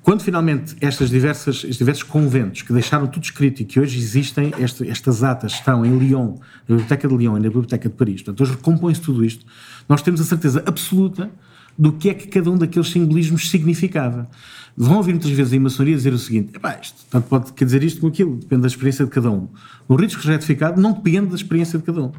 [0.05, 4.53] quando finalmente estas diversas, estes diversos conventos que deixaram tudo escrito e que hoje existem,
[4.59, 6.35] este- estas atas estão em Lyon,
[6.67, 9.43] na Biblioteca de Lyon e na Biblioteca de Paris, portanto, hoje recompõe-se tudo isto,
[9.89, 11.31] nós temos a certeza absoluta
[11.75, 14.29] do que é que cada um daqueles simbolismos significava.
[14.77, 17.83] Vão ouvir muitas vezes a maçonaria dizer o seguinte: "Epá, isto tanto pode quer dizer
[17.83, 19.47] isto como aquilo, depende da experiência de cada um.
[19.89, 22.11] No risco retificado não depende da experiência de cada um.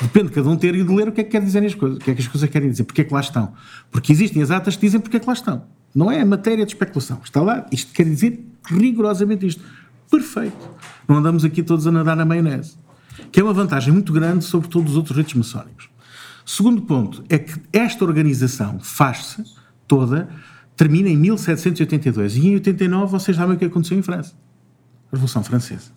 [0.00, 1.74] Depende de cada um ter e de ler o que é que quer dizer as
[1.74, 3.54] coisas, o que é que as coisas querem dizer, porque é que lá estão.
[3.90, 5.64] Porque existem as atas que dizem porque é que lá estão.
[5.94, 7.20] Não é matéria de especulação.
[7.22, 9.62] Está lá, isto quer dizer rigorosamente isto.
[10.10, 10.70] Perfeito.
[11.08, 12.76] Não andamos aqui todos a nadar na maionese.
[13.30, 15.88] Que é uma vantagem muito grande sobre todos os outros ritos maçónicos.
[16.44, 19.44] Segundo ponto é que esta organização faz-se
[19.86, 20.28] toda,
[20.76, 24.34] termina em 1782 e em 89 vocês sabem o que aconteceu em França.
[25.08, 25.90] A Revolução Francesa.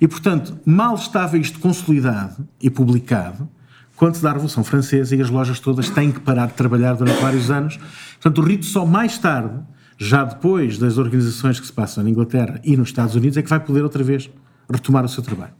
[0.00, 3.48] E, portanto, mal estava isto consolidado e publicado,
[3.96, 6.94] quando se dá a Revolução Francesa e as lojas todas têm que parar de trabalhar
[6.94, 7.78] durante vários anos.
[8.14, 9.58] Portanto, o rito só mais tarde,
[9.98, 13.48] já depois das organizações que se passam na Inglaterra e nos Estados Unidos, é que
[13.48, 14.30] vai poder outra vez
[14.70, 15.52] retomar o seu trabalho.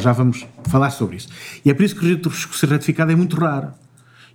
[0.00, 1.28] Já vamos falar sobre isso.
[1.64, 2.30] E é por isso que o rito
[2.66, 3.68] retificado é muito raro.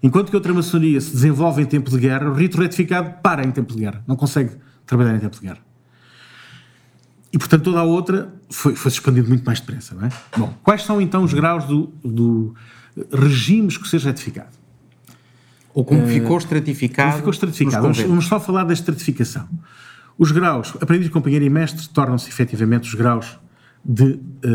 [0.01, 3.51] Enquanto que outra maçonaria se desenvolve em tempo de guerra, o rito retificado para em
[3.51, 4.03] tempo de guerra.
[4.07, 4.51] Não consegue
[4.85, 5.59] trabalhar em tempo de guerra.
[7.31, 10.09] E, portanto, toda a outra foi, foi expandido muito mais depressa, não é?
[10.37, 12.53] Bom, quais são então os graus do, do
[13.11, 14.51] regime escocês retificado?
[15.73, 17.07] Ou como ficou estratificado.
[17.09, 17.81] Como ficou estratificado.
[17.81, 19.47] Vamos, vamos só falar da estratificação.
[20.17, 23.39] Os graus, aprendiz, companheiro e mestre, tornam-se efetivamente os graus
[23.83, 24.47] de, eh,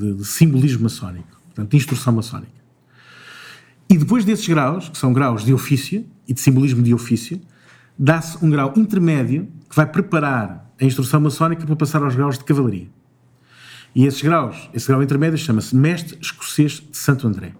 [0.00, 2.52] de- de simbolismo maçónico, portanto, de instrução maçónica.
[3.88, 7.40] E depois desses graus, que são graus de ofício e de simbolismo de ofício,
[7.98, 12.44] dá-se um grau intermédio que vai preparar a instrução maçónica para passar aos graus de
[12.44, 12.88] cavalaria.
[13.94, 17.52] E esses graus, esse grau intermédio chama-se Mestre Escocês de Santo André.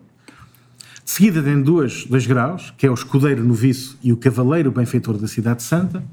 [1.08, 5.28] Seguida tem dois, dois graus, que é o escudeiro noviço e o cavaleiro benfeitor da
[5.28, 6.04] cidade santa,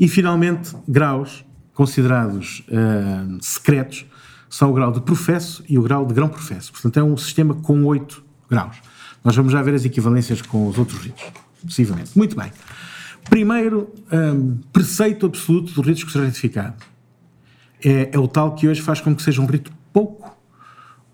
[0.00, 4.06] e finalmente graus considerados ah, secretos
[4.48, 6.72] são o grau de professo e o grau de grão-professo.
[6.72, 8.78] Portanto, é um sistema com oito graus.
[9.22, 11.24] Nós vamos já ver as equivalências com os outros ritos,
[11.62, 12.16] possivelmente.
[12.16, 12.50] Muito bem.
[13.28, 14.32] Primeiro ah,
[14.72, 16.82] preceito absoluto do rito escocês retificado
[17.84, 20.34] é, é o tal que hoje faz com que seja um rito pouco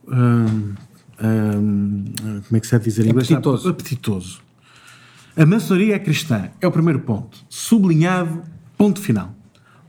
[0.06, 0.74] hum,
[1.22, 2.04] hum,
[2.46, 3.30] como é que se deve dizer em inglês?
[3.30, 3.68] Apetitoso.
[3.68, 4.40] Apetitoso.
[5.36, 7.38] A maçonaria é cristã, é o primeiro ponto.
[7.48, 8.42] Sublinhado,
[8.76, 9.34] ponto final.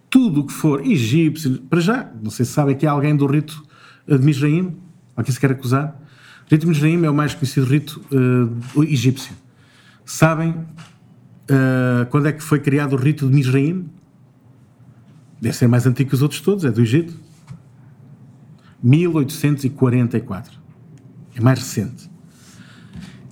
[0.09, 3.25] Tudo o que for egípcio, para já, não sei se sabem que há alguém do
[3.25, 3.63] rito
[4.07, 4.77] eh, de Misraim,
[5.15, 5.99] a quem se quer acusar.
[6.45, 9.35] O rito de Misraim é o mais conhecido rito eh, egípcio.
[10.05, 10.53] Sabem
[11.47, 13.89] eh, quando é que foi criado o rito de Misraim?
[15.41, 17.13] Deve ser mais antigo que os outros todos, é do Egito.
[18.83, 20.59] 1844.
[21.39, 22.11] É mais recente.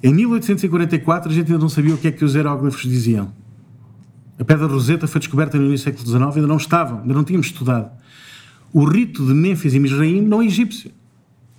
[0.02, 3.34] Em 1844 a gente ainda não sabia o que é que os hieróglifos diziam.
[4.40, 7.26] A pedra Roseta foi descoberta no início do século XIX, ainda não estavam, ainda não
[7.26, 7.92] tínhamos estudado.
[8.72, 10.90] O rito de Mênfis e Misraim não é egípcio.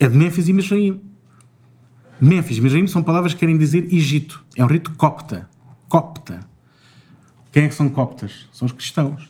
[0.01, 1.01] É de Mênfis e Misraim.
[2.19, 4.43] Mênfis e Misraim são palavras que querem dizer Egito.
[4.57, 5.51] É um rito copta.
[5.87, 6.41] Copta.
[7.53, 8.49] Quem é que são coptas?
[8.53, 9.29] São os cristãos.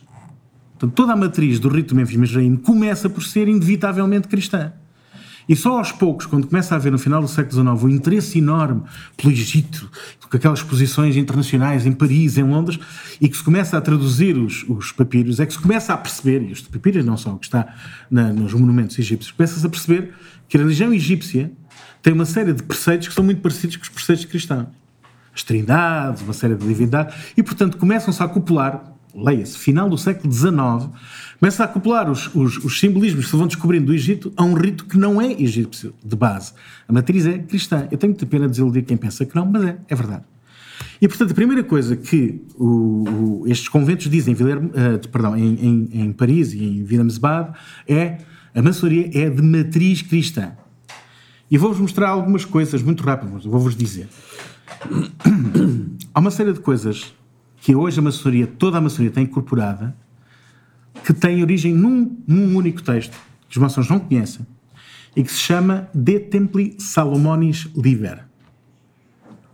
[0.71, 4.71] Portanto, toda a matriz do rito de Mênfis e Misraim começa por ser inevitavelmente cristã.
[5.49, 8.37] E só aos poucos, quando começa a haver no final do século XIX um interesse
[8.37, 8.83] enorme
[9.17, 9.89] pelo Egito,
[10.29, 12.79] com aquelas exposições internacionais em Paris, em Londres,
[13.19, 16.43] e que se começa a traduzir os, os papiros, é que se começa a perceber,
[16.47, 17.67] e os papiros não só o que está
[18.11, 20.13] na- nos monumentos egípcios, começa-se a perceber
[20.47, 21.51] que a religião egípcia
[22.03, 24.67] tem uma série de preceitos que são muito parecidos com os preceitos cristãos.
[25.33, 30.31] As trindades, uma série de divindades, e portanto começam-se a acoplar, leia-se, final do século
[30.31, 30.89] XIX,
[31.39, 34.53] começa a acoplar os, os, os simbolismos que se vão descobrindo do Egito a um
[34.53, 36.53] rito que não é egípcio de base.
[36.87, 37.87] A matriz é cristã.
[37.91, 40.23] Eu tenho muita pena de desiludir quem pensa que não, mas é, é verdade.
[41.01, 43.05] E portanto, a primeira coisa que o-
[43.43, 47.53] o- estes conventos dizem de- perdão, em, em- em Paris e em Villemsbad
[47.87, 48.17] é
[48.53, 50.51] a maçonaria é de matriz cristã.
[51.49, 54.07] E vou-vos mostrar algumas coisas muito rápidas, vou-vos dizer.
[56.13, 57.13] Há uma série de coisas
[57.61, 59.95] que hoje a maçonaria, toda a maçonaria tem incorporada,
[61.03, 64.45] que tem origem num, num único texto, que os maçons não conhecem,
[65.15, 68.25] e que se chama De Templi Salomonis Liber.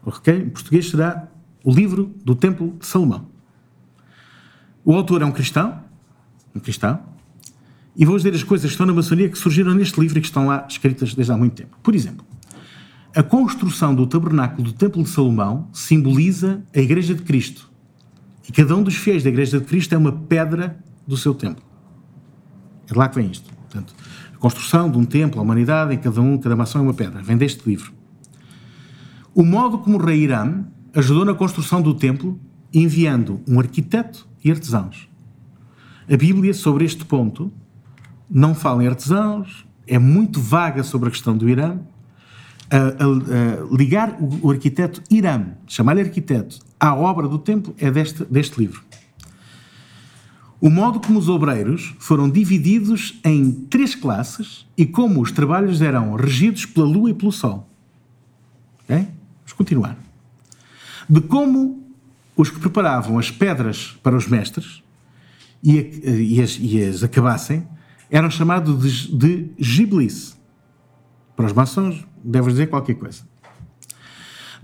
[0.05, 0.36] Ok?
[0.36, 1.27] Em português será
[1.63, 3.27] o livro do Templo de Salomão.
[4.84, 5.81] O autor é um cristão,
[6.53, 7.01] um cristão,
[7.97, 10.27] e vou dizer as coisas que estão na maçonaria que surgiram neste livro e que
[10.27, 11.77] estão lá escritas desde há muito tempo.
[11.81, 12.25] Por exemplo,
[13.15, 17.69] a construção do tabernáculo do Templo de Salomão simboliza a Igreja de Cristo.
[18.47, 20.77] E cada um dos fiéis da Igreja de Cristo é uma pedra
[21.08, 21.63] do seu templo.
[22.88, 23.52] É de lá que vem isto.
[23.54, 23.94] Portanto,
[24.34, 27.22] a construção de um templo, a humanidade, em cada um, cada maçom é uma pedra.
[27.22, 27.91] Vem deste livro.
[29.34, 32.39] O modo como rei Hiram ajudou na construção do templo,
[32.74, 35.10] enviando um arquiteto e artesãos.
[36.12, 37.52] A Bíblia, sobre este ponto,
[38.30, 41.78] não fala em artesãos, é muito vaga sobre a questão do Irã.
[42.72, 47.91] A, a- a ligar o, o arquiteto Irã, chamar-lhe arquiteto, à obra do templo é
[47.91, 48.82] deste, deste livro.
[50.62, 56.16] O modo como os obreiros foram divididos em três classes e como os trabalhos eram
[56.16, 57.68] regidos pela lua e pelo sol.
[58.88, 59.97] Vamos continuar.
[61.10, 61.84] De como
[62.36, 64.82] os que preparavam as pedras para os mestres
[65.64, 67.68] e, a- e as, e as acabassem
[68.10, 70.36] eram chamados de, de giblis.
[71.36, 73.24] Para os maçons, devo dizer qualquer coisa.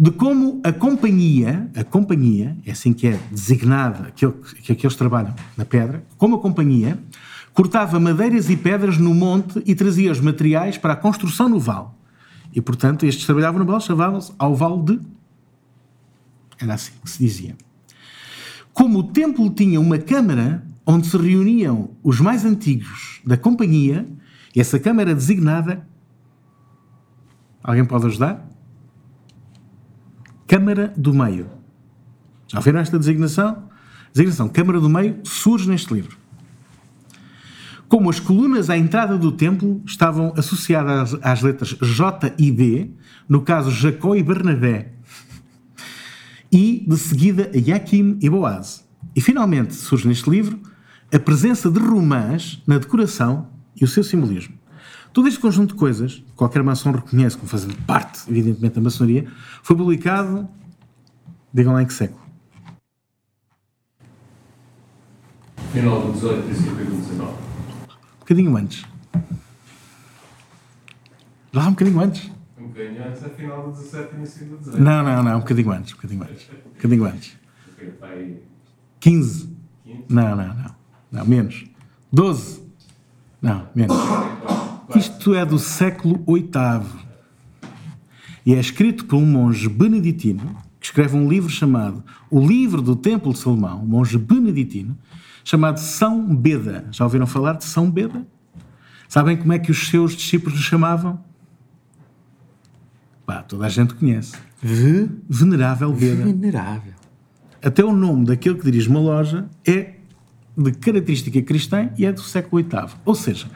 [0.01, 5.35] De como a companhia, a companhia, é assim que é designada que, que eles trabalham
[5.55, 6.97] na pedra, como a companhia,
[7.53, 11.89] cortava madeiras e pedras no monte e trazia os materiais para a construção no vale.
[12.51, 14.99] E, portanto, estes trabalhavam no balde, chamavam-se ao vale de.
[16.59, 17.55] Era assim que se dizia.
[18.73, 24.07] Como o templo tinha uma câmara onde se reuniam os mais antigos da companhia,
[24.57, 25.87] essa câmara designada.
[27.63, 28.50] Alguém pode ajudar?
[30.51, 31.47] Câmara do Meio.
[32.45, 33.69] Já viram esta designação?
[34.11, 36.17] Designação Câmara do Meio surge neste livro.
[37.87, 42.91] Como as colunas à entrada do templo estavam associadas às letras J e B,
[43.29, 44.91] no caso Jacó e Bernabé,
[46.51, 48.85] e de seguida a Yaquim e Boaz.
[49.15, 50.59] E finalmente surge neste livro
[51.13, 54.60] a presença de romãs na decoração e o seu simbolismo.
[55.13, 59.27] Todo este conjunto de coisas, que qualquer maçom reconhece como fazendo parte, evidentemente, da maçonaria,
[59.61, 60.47] foi publicado,
[61.53, 62.21] digam lá em que século.
[65.73, 67.31] Final do 18, princípio do 19.
[67.31, 68.85] Um bocadinho antes.
[71.53, 72.31] Lá um bocadinho antes.
[72.57, 74.81] Um bocadinho antes, é final do 17, início do 18.
[74.81, 76.49] Não, não, não, um bocadinho antes, um bocadinho antes.
[76.49, 77.37] Um bocadinho antes.
[77.73, 78.43] Ok, está aí
[79.01, 79.57] 15.
[79.83, 80.05] 15.
[80.09, 80.75] Não, não, não.
[81.11, 81.65] Não, menos.
[82.13, 82.61] 12.
[83.41, 83.97] Não, menos.
[84.95, 87.01] Isto é do século VIII.
[88.45, 92.95] E é escrito por um monge beneditino que escreve um livro chamado O Livro do
[92.95, 94.97] Templo de Salomão, um monge beneditino,
[95.43, 96.87] chamado São Beda.
[96.91, 98.25] Já ouviram falar de São Beda?
[99.07, 101.19] Sabem como é que os seus discípulos lhe chamavam?
[103.25, 104.33] Pá, toda a gente conhece.
[104.61, 106.25] Ve- Venerável Beda.
[106.25, 106.93] Venerável.
[107.63, 109.95] Até o nome daquele que dirige uma loja é
[110.61, 112.91] de característica cristã e é do século VIII.
[113.05, 113.47] Ou seja,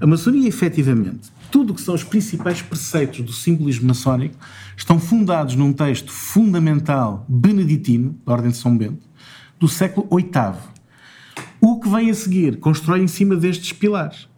[0.00, 4.36] a maçonaria, efetivamente, tudo o que são os principais preceitos do simbolismo maçónico
[4.76, 9.06] estão fundados num texto fundamental beneditino, da Ordem de São Bento,
[9.58, 10.54] do século VIII.
[11.60, 14.28] O que vem a seguir constrói em cima destes pilares.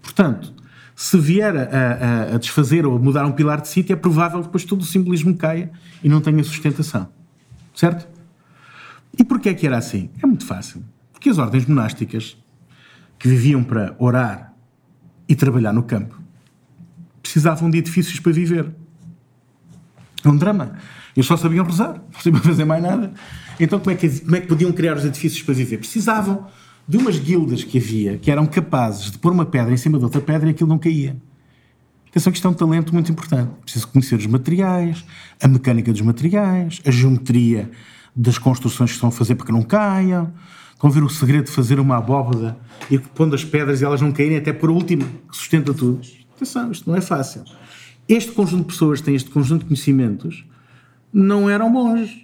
[0.00, 0.52] Portanto,
[0.94, 4.40] se vier a, a- a desfazer ou a mudar um pilar de sítio, é provável
[4.40, 5.70] que depois todo o simbolismo caia
[6.02, 7.08] e não tenha sustentação.
[7.74, 8.06] Certo?
[9.18, 10.08] E porquê é que era assim?
[10.22, 10.82] É muito fácil.
[11.22, 12.36] Porque as ordens monásticas,
[13.16, 14.52] que viviam para orar
[15.28, 16.20] e trabalhar no campo,
[17.22, 18.74] precisavam de edifícios para viver.
[20.24, 20.72] É um drama.
[21.16, 23.12] Eles só sabiam rezar, não sabiam fazer mais nada.
[23.60, 25.78] Então, como é, que, como é que podiam criar os edifícios para viver?
[25.78, 26.48] Precisavam
[26.88, 30.04] de umas guildas que havia que eram capazes de pôr uma pedra em cima de
[30.04, 31.16] outra pedra e aquilo não caía.
[32.08, 33.48] Atenção que isto é um talento muito importante.
[33.62, 35.04] Preciso conhecer os materiais,
[35.40, 37.70] a mecânica dos materiais, a geometria
[38.14, 40.32] das construções que estão a fazer para que não caiam.
[40.82, 42.56] A ver o segredo de fazer uma abóbada
[42.90, 46.00] e pondo as pedras e elas não caírem até por último, que sustenta tudo.
[46.34, 47.44] Atenção, isto não é fácil.
[48.08, 50.44] Este conjunto de pessoas que têm este conjunto de conhecimentos
[51.12, 52.22] não eram monges.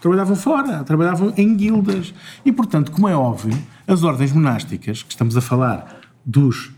[0.00, 2.14] Trabalhavam fora, trabalhavam em guildas.
[2.44, 6.70] E, portanto, como é óbvio, as ordens monásticas, que estamos a falar dos,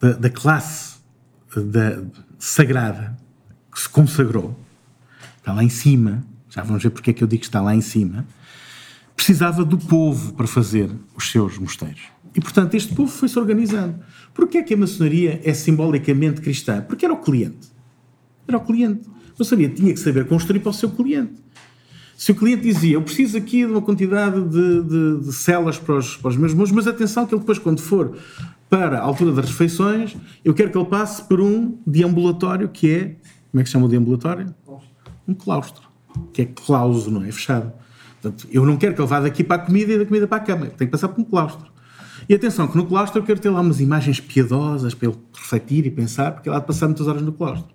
[0.00, 0.98] da, da classe
[1.56, 2.02] da,
[2.38, 3.16] sagrada
[3.72, 4.56] que se consagrou,
[5.38, 7.74] está lá em cima, já vamos ver porque é que eu digo que está lá
[7.74, 8.26] em cima,
[9.16, 12.02] precisava do povo para fazer os seus mosteiros.
[12.34, 13.98] E, portanto, este povo foi-se organizando.
[14.34, 16.82] Porquê é que a maçonaria é simbolicamente cristã?
[16.82, 17.68] Porque era o cliente.
[18.46, 19.08] Era o cliente.
[19.08, 21.46] A maçonaria tinha que saber construir para o seu cliente.
[22.16, 25.96] Se o cliente dizia, eu preciso aqui de uma quantidade de, de, de celas para
[25.96, 28.16] os, para os meus monges, mas atenção que ele depois, quando for
[28.68, 33.04] para a altura das refeições, eu quero que ele passe por um deambulatório que é,
[33.50, 34.54] como é que se chama o deambulatório?
[35.28, 35.86] Um claustro.
[36.32, 37.30] Que é clauso, não é?
[37.30, 37.72] Fechado.
[38.26, 40.38] Portanto, eu não quero que ele vá daqui para a comida e da comida para
[40.38, 40.66] a cama.
[40.66, 41.66] Tem que passar por um claustro.
[42.28, 45.86] E atenção, que no claustro eu quero ter lá umas imagens piedosas para ele refletir
[45.86, 47.68] e pensar, porque ele há de passar muitas horas no claustro.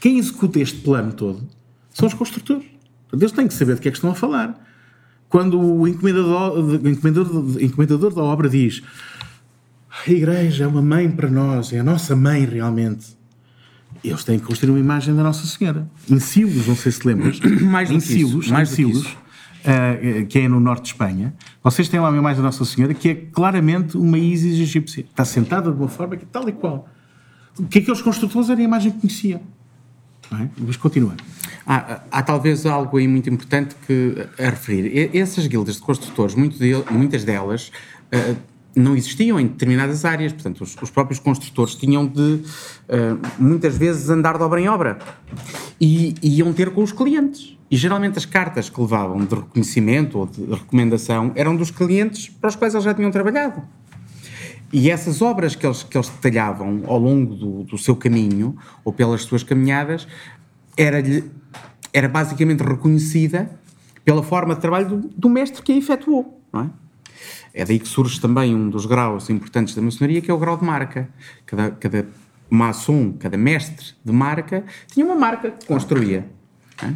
[0.00, 1.46] Quem executa este plano todo
[1.92, 2.64] são os construtores.
[3.02, 4.60] Portanto, eles têm que saber de que é que estão a falar.
[5.28, 8.82] Quando o encomendador, encomendador, encomendador da obra diz
[10.06, 13.16] a igreja é uma mãe para nós, é a nossa mãe realmente.
[14.04, 15.88] Eles têm que construir uma imagem da Nossa Senhora.
[16.08, 17.40] Em Silos, não sei se lembras.
[17.62, 19.16] Mais do em Silos, mais em do Silos,
[19.66, 22.94] eh, que é no norte de Espanha, vocês têm lá uma imagem da Nossa Senhora
[22.94, 25.02] que é claramente uma Isis egípcia.
[25.02, 26.88] Está sentada de uma forma que é tal e qual.
[27.58, 29.40] O que aqueles construtores era a imagem que conheciam.
[30.30, 30.48] Não é?
[30.58, 31.14] Mas continua.
[31.66, 35.10] Há, há talvez algo aí muito importante que, a referir.
[35.16, 37.72] Essas guildas de construtores, de- muitas delas,
[38.12, 38.34] eh,
[38.74, 40.32] não existiam em determinadas áreas.
[40.32, 42.40] Portanto, os, os próprios construtores tinham de,
[42.88, 44.98] eh, muitas vezes, andar de obra em obra.
[45.80, 47.55] E iam ter com os clientes.
[47.70, 52.48] E geralmente as cartas que levavam de reconhecimento ou de recomendação eram dos clientes para
[52.48, 53.62] os quais eles já tinham trabalhado.
[54.72, 58.92] E essas obras que eles, que eles detalhavam ao longo do, do seu caminho, ou
[58.92, 60.06] pelas suas caminhadas,
[60.76, 61.24] era-lhe
[61.92, 63.50] era basicamente reconhecida
[64.04, 66.66] pela forma de trabalho do, do mestre que a efetuou, é?
[67.54, 70.58] É daí que surge também um dos graus importantes da maçonaria, que é o grau
[70.58, 71.08] de marca.
[71.46, 72.06] Cada, cada
[72.50, 76.28] maçom, cada mestre de marca, tinha uma marca que construía.
[76.82, 76.92] É?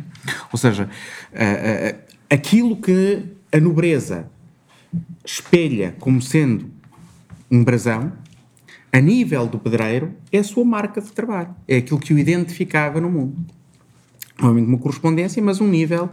[0.53, 0.89] Ou seja,
[1.35, 3.22] ah, ah, aquilo que
[3.53, 4.28] a nobreza
[5.24, 6.70] espelha como sendo
[7.51, 8.12] um brasão,
[8.93, 11.55] a nível do pedreiro, é a sua marca de trabalho.
[11.68, 13.37] É aquilo que o identificava no mundo.
[14.39, 16.11] Obviamente uma correspondência, mas um nível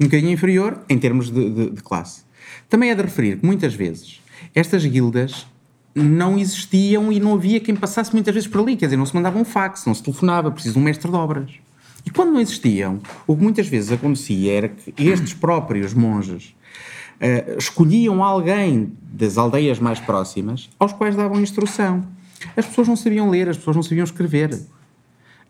[0.00, 2.22] um bocadinho inferior em termos de, de- de classe.
[2.68, 4.20] Também é de referir que muitas vezes
[4.54, 5.46] estas guildas
[5.94, 9.14] não existiam e não havia quem passasse muitas vezes por ali, quer dizer, não se
[9.14, 11.50] mandava um fax, não se telefonava, preciso de um mestre de obras.
[12.06, 16.54] E quando não existiam, o que muitas vezes acontecia era que estes próprios monges
[17.20, 22.06] eh, escolhiam alguém das aldeias mais próximas aos quais davam instrução.
[22.56, 24.56] As pessoas não sabiam ler, as pessoas não sabiam escrever.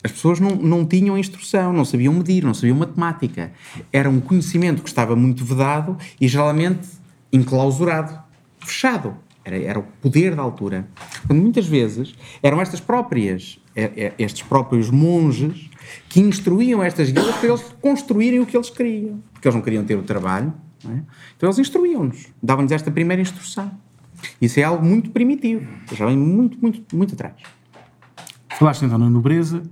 [0.02, 3.52] As pessoas não, não tinham instrução, não sabiam medir, não sabiam matemática.
[3.92, 6.88] Era um conhecimento que estava muito vedado e geralmente
[7.32, 8.18] enclausurado,
[8.60, 9.16] fechado.
[9.44, 10.88] Era, era o poder da altura.
[11.28, 15.70] Muitas vezes eram estas próprias, eh, eh, estes próprios monges
[16.08, 19.22] que instruíam estas guildas para eles construírem o que eles queriam.
[19.32, 20.52] Porque eles não queriam ter o trabalho.
[20.84, 21.00] é?
[21.36, 23.70] Então eles instruíam-nos, davam-nos esta primeira instrução.
[24.40, 27.34] Isso é algo muito primitivo, já vem muito, muito, muito atrás.
[28.58, 29.62] Falaste então na nobreza,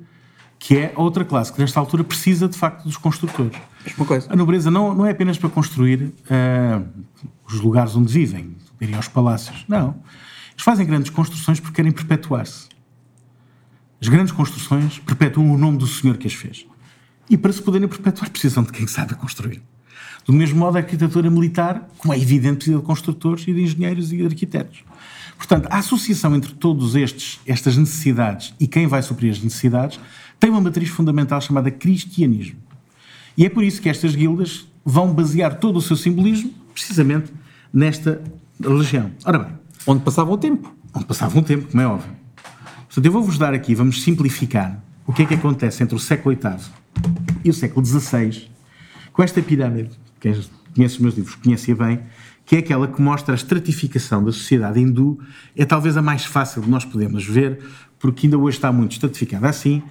[0.59, 3.59] que é outra classe que nesta altura precisa de facto dos construtores.
[3.97, 6.83] Uma coisa, A nobreza não, não é apenas para construir ah,
[7.47, 9.65] os lugares onde vivem, irem aos palácios.
[9.69, 9.95] Não.
[10.53, 12.69] Eles fazem grandes construções porque querem perpetuar-se.
[14.05, 16.67] As grandes construções perpetuam o nome do senhor que as fez.
[17.31, 19.63] E para se poderem perpetuar, precisam de quem saiba construir.
[20.27, 24.13] Do mesmo modo, a arquitetura militar, como é evidente, precisa de construtores e de engenheiros
[24.13, 24.85] e de arquitetos.
[25.39, 29.99] Portanto, a associação entre todos estes, estas necessidades e quem vai suprir as necessidades
[30.39, 32.59] tem uma matriz fundamental chamada cristianismo.
[33.39, 37.33] E é por isso que estas guildas vão basear todo o seu simbolismo precisamente
[37.73, 38.23] nesta
[38.63, 39.11] religião.
[39.25, 39.53] Ora bem,
[39.87, 40.77] onde passava o tempo.
[40.93, 42.24] onde passava um tempo, como é óbvio.
[42.95, 46.37] Portanto, eu vou-vos dar aqui, vamos simplificar o que é que acontece entre o século
[46.37, 46.65] VIII
[47.45, 48.49] e o século XVI
[49.13, 49.91] com esta pirâmide,
[50.21, 50.33] quem
[50.73, 52.03] conhece os meus livros conhecia bem,
[52.47, 55.19] que é aquela que mostra a estratificação da sociedade hindu,
[55.57, 57.59] é talvez a mais fácil de nós podermos ver,
[57.99, 59.83] porque ainda hoje está muito estratificada assim,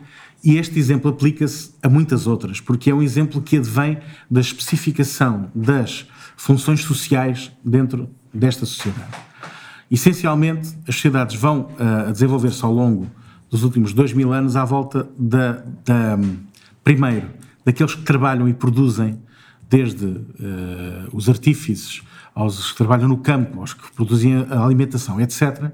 [0.41, 3.97] e este exemplo aplica-se a muitas outras, porque é um exemplo que advém
[4.31, 9.32] da especificação das funções sociais dentro desta sociedade.
[9.93, 13.09] Essencialmente, as sociedades vão a desenvolver-se ao longo
[13.49, 16.17] dos últimos dois mil anos à volta da, da,
[16.83, 17.27] primeiro,
[17.63, 19.19] daqueles que trabalham e produzem,
[19.69, 22.01] desde ah, os artífices,
[22.33, 25.71] aos que trabalham no campo, aos que produzem a alimentação, etc.,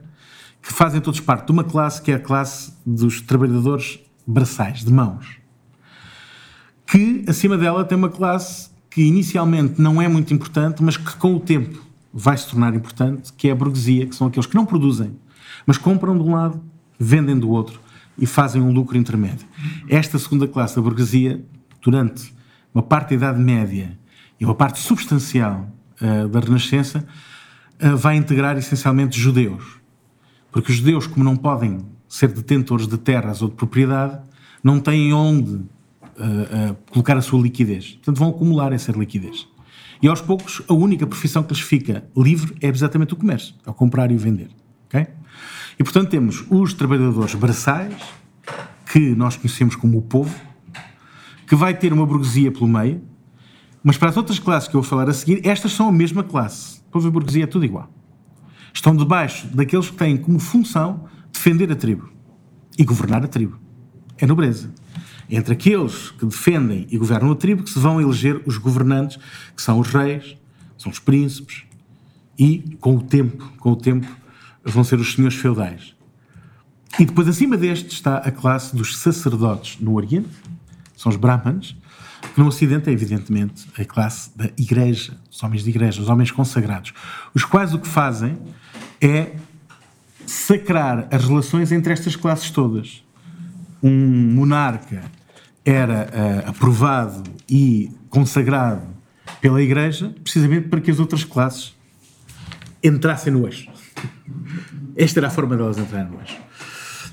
[0.61, 4.91] que fazem todos parte de uma classe que é a classe dos trabalhadores braçais, de
[4.91, 5.39] mãos
[6.89, 11.36] que acima dela tem uma classe que inicialmente não é muito importante, mas que com
[11.36, 14.66] o tempo vai se tornar importante, que é a burguesia, que são aqueles que não
[14.66, 15.16] produzem,
[15.66, 16.62] mas compram de um lado,
[16.99, 17.80] vendem do outro
[18.18, 19.47] e fazem um lucro intermédio.
[19.88, 21.43] Esta segunda classe da burguesia,
[21.82, 22.34] durante
[22.74, 23.97] uma parte da Idade Média
[24.39, 25.70] e uma parte substancial
[26.01, 27.05] ah, da Renascença,
[27.80, 29.80] ah, vai integrar essencialmente judeus.
[30.51, 34.20] Porque os judeus, como não podem ser detentores de terras ou de propriedade,
[34.64, 35.62] não têm onde uh,
[36.72, 37.91] uh, colocar a sua liquidez.
[37.93, 39.47] Portanto, vão acumular essa liquidez.
[40.02, 43.70] E aos poucos, a única profissão que lhes fica livre é exatamente o comércio, é
[43.70, 44.50] o comprar e o vender.
[44.86, 45.08] ok?
[45.78, 47.95] E portanto, temos os trabalhadores braçais,
[48.91, 50.34] que nós conhecemos como o povo,
[51.45, 53.02] que vai ter uma burguesia pelo meio,
[53.84, 56.24] mas para as outras classes que eu vou falar a seguir, estas são a mesma
[56.24, 56.82] classe.
[56.91, 57.91] Povo e burguesia é tudo igual.
[58.74, 62.10] Estão debaixo daqueles que têm como função defender a tribo
[62.78, 63.60] e governar a tribo.
[64.18, 64.72] É nobreza.
[65.30, 69.18] Entre aqueles que defendem e governam a tribo que se vão eleger os governantes,
[69.56, 70.36] que são os reis,
[70.78, 71.64] são os príncipes
[72.38, 74.08] e, com o tempo, com o tempo,
[74.64, 75.94] vão ser os senhores feudais.
[76.98, 80.30] E depois, acima destes, está a classe dos sacerdotes no Oriente,
[80.96, 81.76] são os brahmanes,
[82.34, 86.32] que no Ocidente é, evidentemente, a classe da igreja, os homens de igreja, os homens
[86.32, 86.94] consagrados,
[87.34, 88.38] os quais o que fazem
[89.00, 89.36] é
[90.26, 93.04] sacrar as relações entre estas classes todas.
[93.82, 95.04] Um monarca
[95.66, 98.88] era ah, aprovado e consagrado
[99.40, 101.76] pela igreja precisamente para que as outras classes
[102.84, 103.70] entrassem no eixo.
[104.96, 106.38] Esta era a forma delas entrarem no eixo.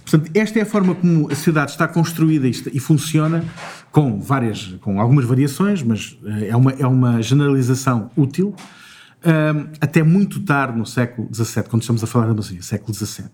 [0.09, 3.45] Portanto, esta é a forma como a sociedade está construída e funciona,
[3.91, 8.55] com várias, com algumas variações, mas eh, é uma, é uma generalização útil,
[9.25, 13.27] ahm, até muito tarde no século XVII, quando estamos a falar da maçonaria, século XVII.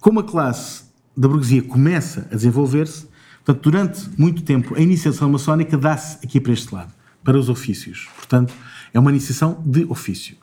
[0.00, 0.84] Como a classe
[1.16, 3.08] da burguesia começa a desenvolver-se,
[3.44, 6.92] portanto, durante muito tempo, a iniciação maçónica dá-se aqui para este lado,
[7.22, 8.08] para os ofícios.
[8.16, 8.54] Portanto,
[8.92, 10.36] é uma iniciação de ofício.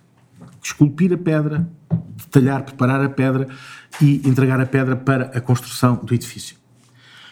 [0.63, 1.70] Esculpir a pedra,
[2.15, 3.47] detalhar, preparar a pedra
[4.01, 6.57] e entregar a pedra para a construção do edifício.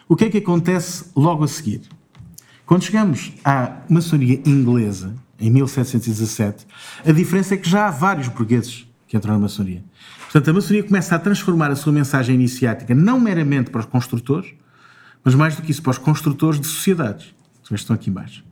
[0.07, 1.81] O que é que acontece logo a seguir?
[2.65, 6.65] Quando chegamos à maçonaria inglesa, em 1717,
[7.05, 9.83] a diferença é que já há vários burgueses que entram na maçonaria.
[10.25, 14.53] Portanto, a maçonaria começa a transformar a sua mensagem iniciática não meramente para os construtores,
[15.23, 17.33] mas mais do que isso, para os construtores de sociedades.
[17.67, 18.43] Que estão aqui embaixo.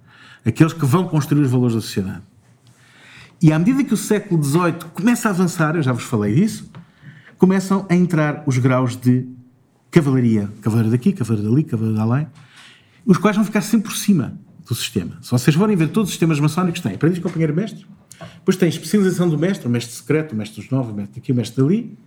[0.44, 2.22] Aqueles que vão construir os valores da sociedade.
[3.42, 6.72] E à medida que o século XVIII começa a avançar, eu já vos falei disso,
[7.38, 9.28] começam a entrar os graus de
[9.92, 10.50] cavalaria.
[10.62, 12.28] Cavaleiro daqui, cavaleiro dali, cavaleiro além,
[13.06, 15.18] os quais vão ficar sempre por cima do sistema.
[15.22, 17.86] Se vocês forem ver todos os sistemas maçónicos, têm aprendiz, companheiro, mestre,
[18.36, 21.32] depois tem especialização do mestre, o mestre secreto, o mestre dos novos, o mestre daqui,
[21.32, 21.98] o mestre dali,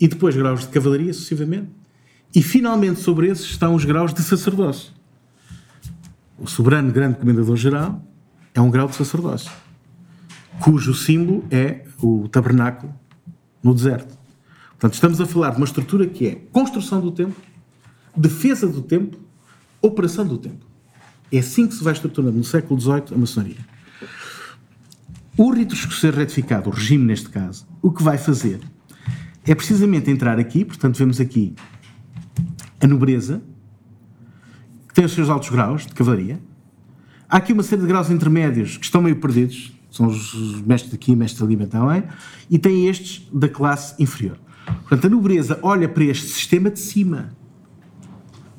[0.00, 1.68] e depois graus de cavalaria, sucessivamente.
[2.34, 4.92] E finalmente sobre esses estão os graus de sacerdócio.
[6.38, 8.02] O soberano grande comendador-geral
[8.54, 9.50] é um grau de sacerdócio,
[10.60, 12.94] cujo símbolo é o tabernáculo
[13.62, 14.16] no deserto.
[14.70, 17.42] Portanto, estamos a falar de uma estrutura que é construção do templo,
[18.14, 19.18] defesa do templo,
[19.80, 20.66] operação do templo.
[21.32, 23.75] É assim que se vai estruturando no século XVIII a maçonaria.
[25.38, 28.58] O rito escocês retificado, o regime neste caso, o que vai fazer
[29.44, 31.54] é precisamente entrar aqui, portanto, vemos aqui
[32.80, 33.42] a nobreza,
[34.88, 36.40] que tem os seus altos graus de cavalaria.
[37.28, 41.14] Há aqui uma série de graus intermédios que estão meio perdidos, são os mestres daqui,
[41.14, 42.04] mestres ali, também,
[42.48, 44.38] e tem estes da classe inferior.
[44.64, 47.36] Portanto, a nobreza olha para este sistema de cima.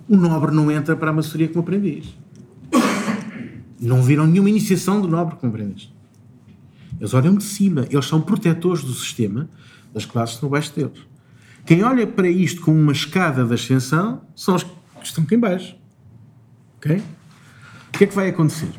[0.08, 2.16] O nobre não entra para a maçonaria como aprendiz.
[3.82, 5.97] Não viram nenhuma iniciação do nobre como aprendiz.
[7.00, 9.50] Eles olham de cima, eles são protetores do sistema
[9.94, 11.00] das classes que estão abaixo deles.
[11.66, 14.72] Quem olha para isto como uma escada de ascensão são os que
[15.04, 15.76] estão aqui embaixo.
[16.78, 17.04] Ok?
[17.90, 18.70] O que é que vai acontecer?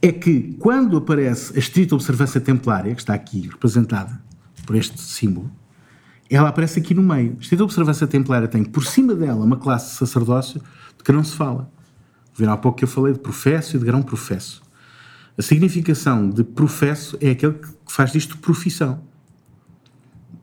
[0.00, 4.22] É que quando aparece a estrita observância templária, que está aqui representada
[4.64, 5.50] por este símbolo,
[6.30, 7.36] ela aparece aqui no meio.
[7.38, 10.60] A estrita observância templária tem por cima dela uma classe de sacerdócio
[10.96, 11.70] de que não se fala.
[12.36, 14.62] Viram há pouco que eu falei de professo e de grão professo.
[15.38, 19.00] A significação de professo é aquele que faz disto profissão.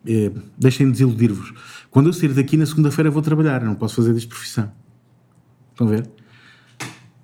[0.07, 1.53] É, deixem de desiludir-vos.
[1.91, 4.71] Quando eu sair daqui na segunda-feira vou trabalhar, não posso fazer disto profissão.
[5.71, 6.09] Estão a ver?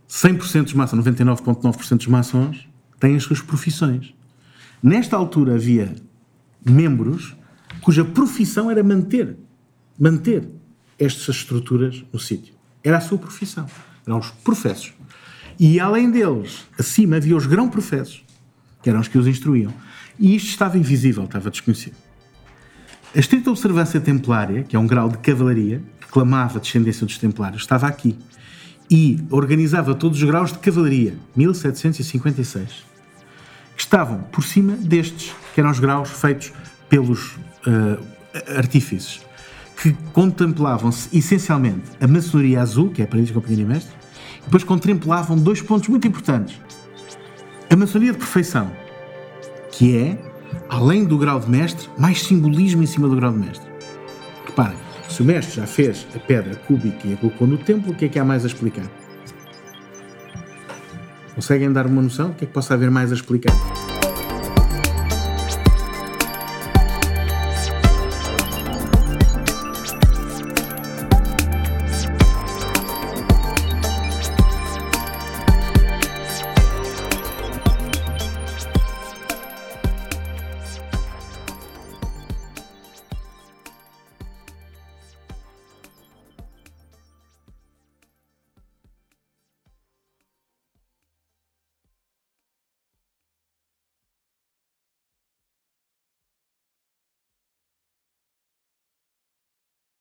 [0.09, 2.67] 100% dos maçons, 99,9% dos maçons
[2.99, 4.13] têm as suas profissões.
[4.83, 5.95] Nesta altura havia
[6.65, 7.35] membros
[7.81, 9.37] cuja profissão era manter,
[9.97, 10.49] manter
[10.99, 12.53] estas estruturas no sítio.
[12.83, 13.65] Era a sua profissão.
[14.05, 14.93] Eram os professos.
[15.63, 18.25] E além deles, acima havia os grão-professos,
[18.81, 19.71] que eram os que os instruíam.
[20.19, 21.95] E isto estava invisível, estava desconhecido.
[23.15, 27.19] A estrita observância templária, que é um grau de cavalaria, que clamava a descendência dos
[27.19, 28.17] templários, estava aqui.
[28.89, 32.83] E organizava todos os graus de cavalaria, 1756,
[33.75, 36.51] que estavam por cima destes, que eram os graus feitos
[36.89, 37.35] pelos
[37.67, 38.03] uh,
[38.57, 39.21] artífices,
[39.79, 44.01] que contemplavam-se essencialmente a maçonaria azul, que é a aprendiz, companheiro e mestre,
[44.43, 46.59] depois contemplavam dois pontos muito importantes.
[47.69, 48.71] A maçonaria de perfeição,
[49.71, 50.17] que é,
[50.69, 53.71] além do grau de mestre, mais simbolismo em cima do grau de mestre.
[54.45, 54.77] Reparem,
[55.07, 58.05] se o mestre já fez a pedra cúbica e a colocou no templo, o que
[58.05, 58.85] é que há mais a explicar?
[61.35, 62.31] Conseguem dar uma noção?
[62.31, 63.53] O que é que possa haver mais a explicar?